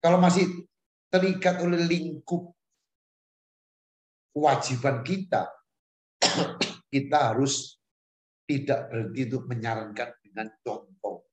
Kalau 0.00 0.18
masih 0.22 0.66
terikat 1.10 1.60
oleh 1.64 1.82
lingkup 1.82 2.54
kewajiban 4.30 5.02
kita, 5.02 5.50
kita 6.94 7.18
harus 7.32 7.80
tidak 8.46 8.92
berhenti 8.92 9.20
untuk 9.26 9.44
menyarankan 9.50 10.10
dengan 10.22 10.46
contoh. 10.62 11.26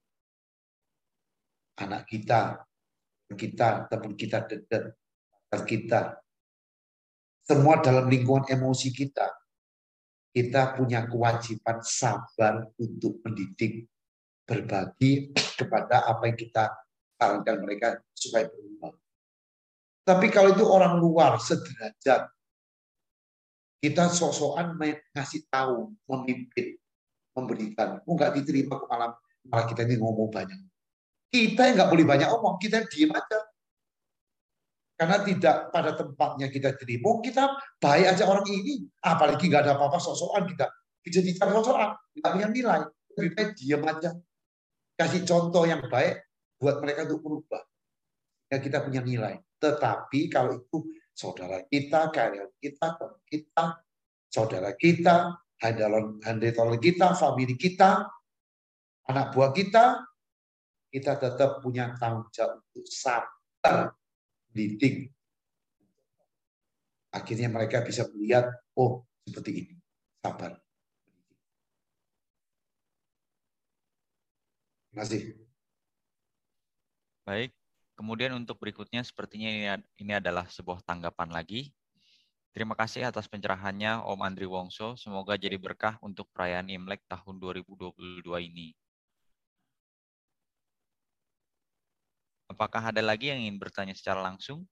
Anak 1.77 2.09
kita, 2.09 2.63
kita, 3.33 3.85
teman 3.89 4.13
kita 4.17 4.45
dekat, 4.45 4.93
kita, 5.65 6.23
semua 7.43 7.83
dalam 7.83 8.07
lingkungan 8.07 8.47
emosi 8.49 8.89
kita. 8.89 9.27
Kita 10.33 10.73
punya 10.73 11.05
kewajiban 11.05 11.85
sabar 11.85 12.65
untuk 12.81 13.21
mendidik, 13.21 13.85
berbagi 14.49 15.29
kepada 15.63 16.03
apa 16.05 16.27
yang 16.27 16.37
kita 16.37 16.71
sarankan 17.15 17.57
mereka 17.63 17.87
supaya 18.11 18.51
berubah. 18.51 18.91
Tapi 20.03 20.27
kalau 20.27 20.51
itu 20.51 20.65
orang 20.67 20.99
luar 20.99 21.39
sederajat, 21.39 22.27
kita 23.79 24.03
sok-sokan 24.11 24.75
ngasih 25.15 25.47
tahu, 25.47 25.91
memimpin, 26.07 26.75
memberikan. 27.35 28.03
Oh 28.03 28.15
nggak 28.15 28.35
diterima 28.35 28.79
ke 28.79 28.85
malam, 28.87 29.11
malah 29.47 29.65
kita 29.67 29.87
ini 29.87 29.95
ngomong 29.99 30.31
banyak. 30.31 30.59
Kita 31.31 31.67
yang 31.67 31.75
nggak 31.79 31.91
boleh 31.91 32.05
banyak 32.07 32.27
ngomong, 32.31 32.55
kita 32.59 32.83
diem 32.87 33.11
aja. 33.11 33.39
Karena 34.93 35.17
tidak 35.25 35.73
pada 35.73 35.91
tempatnya 35.97 36.47
kita 36.47 36.77
terima, 36.79 37.19
kita 37.19 37.49
baik 37.81 38.05
aja 38.13 38.23
orang 38.29 38.45
ini. 38.47 38.87
Apalagi 39.03 39.51
nggak 39.51 39.67
ada 39.67 39.73
apa-apa 39.75 39.99
sosokan 39.99 40.47
kita. 40.47 40.69
Kita 41.03 41.19
dijadikan 41.19 41.51
sosokan, 41.59 41.91
nggak 42.15 42.31
punya 42.31 42.47
nilai. 42.51 42.81
Lebih 43.19 43.31
baik 43.35 43.49
diam 43.59 43.83
aja. 43.83 44.09
Kasih 44.93 45.25
contoh 45.25 45.65
yang 45.65 45.85
baik 45.89 46.21
buat 46.61 46.79
mereka 46.79 47.09
untuk 47.09 47.21
berubah. 47.25 47.63
Ya 48.47 48.61
kita 48.61 48.85
punya 48.85 49.01
nilai. 49.01 49.41
Tetapi 49.57 50.29
kalau 50.29 50.61
itu 50.61 50.93
saudara 51.11 51.65
kita, 51.65 52.13
karyawan 52.13 52.53
kita, 52.61 52.87
teman 52.95 53.21
kita, 53.25 53.65
saudara 54.29 54.71
kita, 54.77 55.15
handetol 56.23 56.77
kita, 56.77 57.17
family 57.17 57.55
kita, 57.57 58.05
anak 59.09 59.33
buah 59.35 59.51
kita, 59.51 60.03
kita 60.93 61.17
tetap 61.17 61.59
punya 61.59 61.97
tanggung 61.97 62.29
jawab 62.29 62.61
untuk 62.69 62.85
sabar 62.85 63.97
didik. 64.53 65.09
Akhirnya 67.13 67.49
mereka 67.49 67.81
bisa 67.85 68.05
melihat, 68.13 68.49
oh 68.77 69.05
seperti 69.25 69.51
ini, 69.65 69.75
sabar. 70.21 70.62
Kasih. 74.93 75.33
Baik, 77.25 77.49
kemudian 77.97 78.37
untuk 78.37 78.61
berikutnya 78.61 79.01
sepertinya 79.01 79.49
ini, 79.49 79.65
ini 79.97 80.13
adalah 80.13 80.45
sebuah 80.45 80.85
tanggapan 80.85 81.33
lagi. 81.33 81.73
Terima 82.53 82.77
kasih 82.77 83.09
atas 83.09 83.25
pencerahannya 83.25 84.05
Om 84.05 84.21
Andri 84.21 84.45
Wongso. 84.45 84.93
Semoga 84.93 85.33
jadi 85.33 85.57
berkah 85.57 85.97
untuk 86.05 86.29
perayaan 86.29 86.69
Imlek 86.69 87.01
tahun 87.09 87.41
2022 87.41 88.21
ini. 88.45 88.77
Apakah 92.53 92.93
ada 92.93 93.01
lagi 93.01 93.33
yang 93.33 93.41
ingin 93.41 93.57
bertanya 93.57 93.97
secara 93.97 94.21
langsung? 94.21 94.69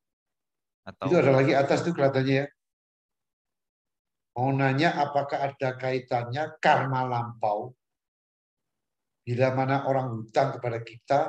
Atau... 0.86 1.10
Itu 1.10 1.18
ada 1.18 1.34
lagi 1.34 1.58
atas 1.58 1.82
tuh 1.82 1.98
kelihatannya 1.98 2.46
ya. 2.46 2.48
Mau 4.38 4.54
nanya 4.54 4.94
apakah 5.02 5.50
ada 5.50 5.74
kaitannya 5.82 6.62
karma 6.62 7.10
lampau 7.10 7.74
bila 9.22 9.54
mana 9.54 9.86
orang 9.86 10.18
hutang 10.18 10.58
kepada 10.58 10.82
kita 10.82 11.20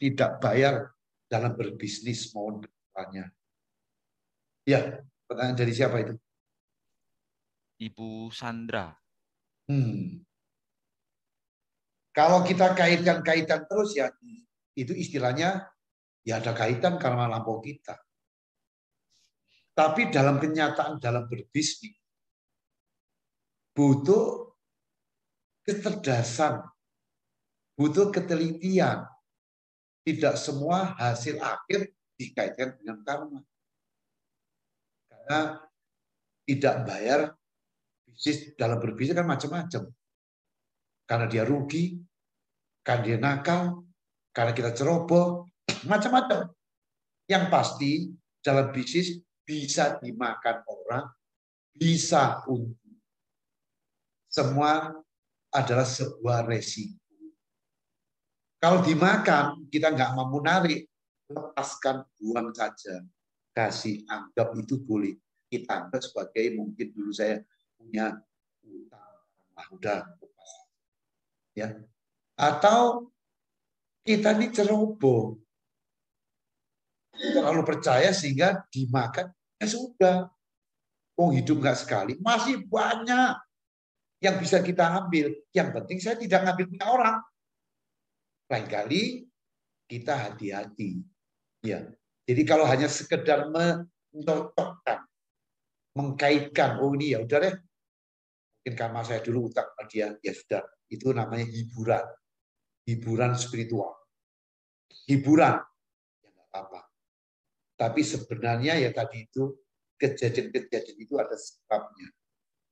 tidak 0.00 0.40
bayar 0.40 0.92
dalam 1.28 1.56
berbisnis 1.56 2.32
mohon 2.32 2.60
bertanya. 2.64 3.32
Ya, 4.68 5.00
pertanyaan 5.26 5.58
dari 5.58 5.72
siapa 5.72 5.96
itu? 6.00 6.14
Ibu 7.82 8.30
Sandra. 8.30 8.94
Hmm. 9.66 10.22
Kalau 12.12 12.44
kita 12.44 12.76
kaitkan-kaitan 12.76 13.64
terus 13.64 13.96
ya 13.96 14.12
itu 14.76 14.92
istilahnya 14.92 15.64
ya 16.28 16.38
ada 16.38 16.52
kaitan 16.52 17.00
karena 17.00 17.26
lampau 17.26 17.58
kita. 17.64 17.96
Tapi 19.72 20.12
dalam 20.12 20.36
kenyataan 20.36 21.00
dalam 21.00 21.24
berbisnis 21.24 21.96
butuh 23.72 24.51
kecerdasan, 25.66 26.62
butuh 27.78 28.10
ketelitian. 28.10 29.06
Tidak 30.02 30.34
semua 30.34 30.98
hasil 30.98 31.38
akhir 31.38 31.94
dikaitkan 32.18 32.74
dengan 32.74 33.06
karma. 33.06 33.40
Karena 35.06 35.62
tidak 36.42 36.74
bayar 36.82 37.20
bisnis 38.02 38.50
dalam 38.58 38.82
berbisnis 38.82 39.14
kan 39.14 39.30
macam-macam. 39.30 39.82
Karena 41.06 41.26
dia 41.30 41.46
rugi, 41.46 42.02
karena 42.82 43.02
dia 43.06 43.18
nakal, 43.22 43.86
karena 44.34 44.52
kita 44.54 44.74
ceroboh, 44.74 45.46
macam-macam. 45.90 46.50
Yang 47.30 47.44
pasti 47.46 47.92
dalam 48.42 48.74
bisnis 48.74 49.22
bisa 49.46 50.02
dimakan 50.02 50.66
orang, 50.66 51.04
bisa 51.70 52.42
untung. 52.50 52.98
Semua 54.26 54.90
adalah 55.52 55.84
sebuah 55.84 56.48
resiko. 56.48 56.96
Kalau 58.56 58.80
dimakan, 58.80 59.68
kita 59.68 59.92
nggak 59.92 60.16
mampu 60.16 60.38
narik, 60.40 60.88
lepaskan, 61.28 62.06
buang 62.16 62.54
saja. 62.56 63.04
Kasih 63.52 64.06
anggap 64.08 64.56
itu 64.56 64.80
boleh. 64.80 65.18
Kita 65.50 65.84
anggap 65.84 66.00
sebagai 66.00 66.56
mungkin 66.56 66.88
dulu 66.96 67.12
saya 67.12 67.44
punya 67.76 68.16
utang. 68.64 69.12
Ah, 69.52 69.66
udah, 69.68 70.00
ya. 71.52 71.76
Atau 72.38 73.12
kita 74.06 74.32
ini 74.40 74.48
ceroboh. 74.48 75.36
Terlalu 77.12 77.62
percaya 77.68 78.08
sehingga 78.16 78.64
dimakan, 78.72 79.28
ya 79.60 79.66
sudah. 79.68 80.32
Oh 81.12 81.28
hidup 81.28 81.60
nggak 81.60 81.76
sekali, 81.76 82.16
masih 82.24 82.64
banyak 82.64 83.36
yang 84.22 84.38
bisa 84.38 84.62
kita 84.62 84.86
ambil. 85.02 85.34
Yang 85.50 85.68
penting 85.74 85.98
saya 85.98 86.16
tidak 86.16 86.46
ngambil 86.46 86.66
punya 86.70 86.86
orang. 86.86 87.16
lain 88.46 88.68
kali 88.68 89.02
kita 89.88 90.14
hati-hati. 90.14 91.02
Ya. 91.64 91.88
Jadi 92.28 92.42
kalau 92.46 92.68
hanya 92.68 92.86
sekedar 92.86 93.48
mencocokkan, 93.48 95.08
mengkaitkan, 95.98 96.78
oh 96.78 96.94
ini 96.94 97.16
ya 97.16 97.24
udah 97.24 97.38
deh, 97.42 97.54
mungkin 98.60 98.74
karena 98.78 99.00
saya 99.02 99.24
dulu 99.24 99.50
utang 99.50 99.66
sama 99.72 99.88
dia, 99.88 100.12
ya 100.20 100.32
sudah, 100.36 100.62
itu 100.92 101.10
namanya 101.10 101.48
hiburan. 101.48 102.04
Hiburan 102.86 103.32
spiritual. 103.34 103.90
Hiburan, 105.08 105.58
ya 106.22 106.30
apa-apa. 106.30 106.80
Tapi 107.74 108.00
sebenarnya 108.04 108.78
ya 108.78 108.92
tadi 108.92 109.26
itu, 109.26 109.56
kejadian-kejadian 109.96 110.98
itu 111.00 111.14
ada 111.18 111.34
sebabnya. 111.34 112.08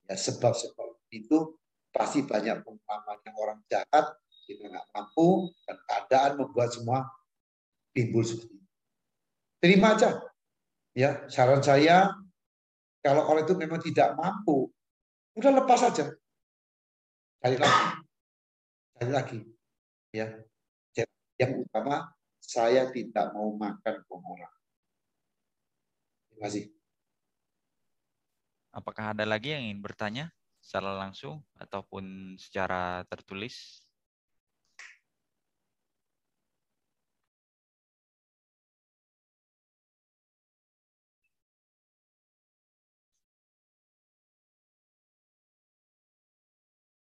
Ya 0.06 0.14
sebab-sebab 0.14 0.89
itu 1.10 1.58
pasti 1.90 2.22
banyak 2.22 2.62
pengalaman 2.62 3.18
yang 3.26 3.36
orang 3.36 3.58
jahat, 3.66 4.06
kita 4.46 4.70
nggak 4.70 4.86
mampu, 4.94 5.50
dan 5.66 5.76
keadaan 5.86 6.32
membuat 6.38 6.70
semua 6.70 7.06
timbul 7.94 8.22
seperti 8.22 8.54
itu. 8.54 8.68
Terima 9.60 9.98
aja. 9.98 10.22
Ya, 10.94 11.22
saran 11.30 11.62
saya 11.62 12.10
kalau 13.00 13.24
orang 13.24 13.48
itu 13.48 13.54
memang 13.56 13.80
tidak 13.80 14.12
mampu, 14.18 14.68
udah 15.38 15.52
lepas 15.62 15.80
aja. 15.88 16.12
Cari 17.40 17.56
lagi. 17.56 17.84
Cari 18.98 19.10
lagi. 19.10 19.38
Ya. 20.12 20.26
Yang 21.40 21.64
utama 21.64 22.12
saya 22.36 22.92
tidak 22.92 23.32
mau 23.32 23.48
makan 23.56 24.04
orang. 24.04 24.54
Terima 26.28 26.40
kasih. 26.44 26.64
Apakah 28.76 29.16
ada 29.16 29.24
lagi 29.24 29.56
yang 29.56 29.64
ingin 29.64 29.80
bertanya 29.80 30.24
secara 30.70 30.94
langsung 30.94 31.42
ataupun 31.58 32.38
secara 32.38 33.02
tertulis? 33.10 33.82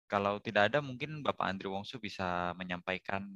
Kalau 0.09 0.41
tidak 0.41 0.73
ada, 0.73 0.81
mungkin 0.81 1.21
Bapak 1.21 1.45
Andri 1.45 1.69
Wongsu 1.69 2.01
bisa 2.01 2.57
menyampaikan 2.57 3.29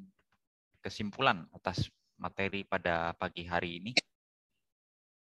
kesimpulan 0.80 1.44
atas 1.52 1.92
materi 2.16 2.64
pada 2.64 3.12
pagi 3.12 3.44
hari 3.44 3.76
ini. 3.76 3.92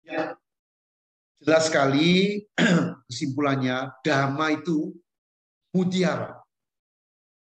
Ya, 0.09 0.41
jelas 1.39 1.71
sekali 1.71 2.43
kesimpulannya 3.09 3.95
dhamma 4.03 4.59
itu 4.59 4.95
mutiara. 5.75 6.39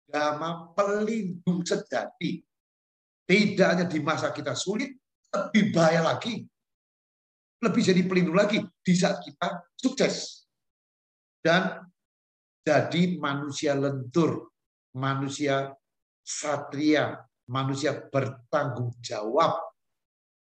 Dhamma 0.08 0.72
pelindung 0.72 1.64
sejati. 1.68 2.44
Tidak 3.28 3.68
hanya 3.68 3.84
di 3.84 4.00
masa 4.00 4.32
kita 4.32 4.56
sulit, 4.56 4.96
lebih 5.36 5.76
bahaya 5.76 6.00
lagi. 6.00 6.48
Lebih 7.60 7.82
jadi 7.84 8.02
pelindung 8.08 8.38
lagi 8.40 8.64
di 8.64 8.94
saat 8.96 9.20
kita 9.20 9.68
sukses. 9.76 10.48
Dan 11.44 11.84
jadi 12.64 13.20
manusia 13.20 13.76
lentur, 13.76 14.52
manusia 14.96 15.76
satria, 16.24 17.20
manusia 17.52 18.00
bertanggung 18.00 18.96
jawab. 19.04 19.60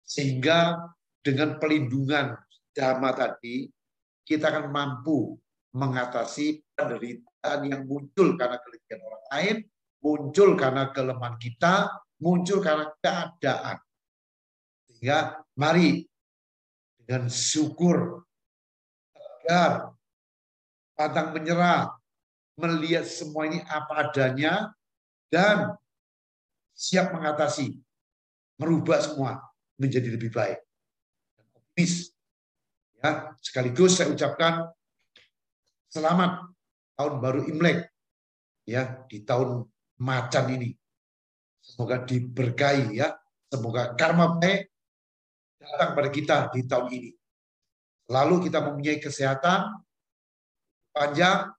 Sehingga 0.04 0.76
dengan 1.24 1.56
pelindungan 1.56 2.36
dhamma 2.74 3.14
tadi, 3.14 3.70
kita 4.26 4.50
akan 4.50 4.74
mampu 4.74 5.38
mengatasi 5.74 6.62
penderitaan 6.78 7.60
yang 7.66 7.82
muncul 7.90 8.38
karena 8.38 8.62
kelemahan 8.62 9.02
orang 9.02 9.26
lain, 9.34 9.58
muncul 10.04 10.50
karena 10.54 10.84
kelemahan 10.94 11.38
kita, 11.42 11.74
muncul 12.22 12.60
karena 12.62 12.86
keadaan. 13.02 13.78
Sehingga 14.86 15.42
mari 15.58 16.06
dengan 17.02 17.28
syukur, 17.28 18.22
tegar, 19.12 19.92
pantang 20.94 21.34
menyerah, 21.34 21.90
melihat 22.56 23.04
semua 23.10 23.50
ini 23.50 23.60
apa 23.66 24.08
adanya 24.08 24.70
dan 25.34 25.74
siap 26.78 27.10
mengatasi, 27.14 27.82
merubah 28.62 29.02
semua 29.02 29.42
menjadi 29.82 30.14
lebih 30.14 30.30
baik. 30.30 30.62
Optimis. 31.58 32.13
Ya, 33.04 33.36
sekaligus 33.44 34.00
saya 34.00 34.16
ucapkan 34.16 34.72
selamat 35.92 36.56
tahun 36.96 37.14
baru 37.20 37.44
Imlek 37.52 37.92
ya 38.64 39.04
di 39.12 39.28
tahun 39.28 39.68
macan 40.00 40.46
ini. 40.56 40.72
Semoga 41.60 42.00
diberkahi 42.00 42.96
ya. 42.96 43.12
Semoga 43.52 43.92
karma 44.00 44.40
baik 44.40 44.72
datang 45.60 45.92
pada 46.00 46.10
kita 46.16 46.36
di 46.56 46.64
tahun 46.64 46.88
ini. 46.96 47.12
Lalu 48.08 48.48
kita 48.48 48.64
mempunyai 48.72 49.04
kesehatan 49.04 49.84
panjang 50.96 51.52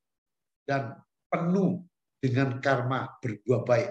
dan 0.65 0.97
penuh 1.29 1.85
dengan 2.25 2.57
karma 2.57 3.21
berbuah 3.21 3.69
baik 3.69 3.91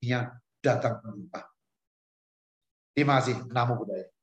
yang 0.00 0.32
datang 0.64 1.04
melimpah. 1.04 1.44
Terima 2.96 3.20
kasih. 3.20 3.44
Namo 3.52 3.76
Buddhaya. 3.84 4.15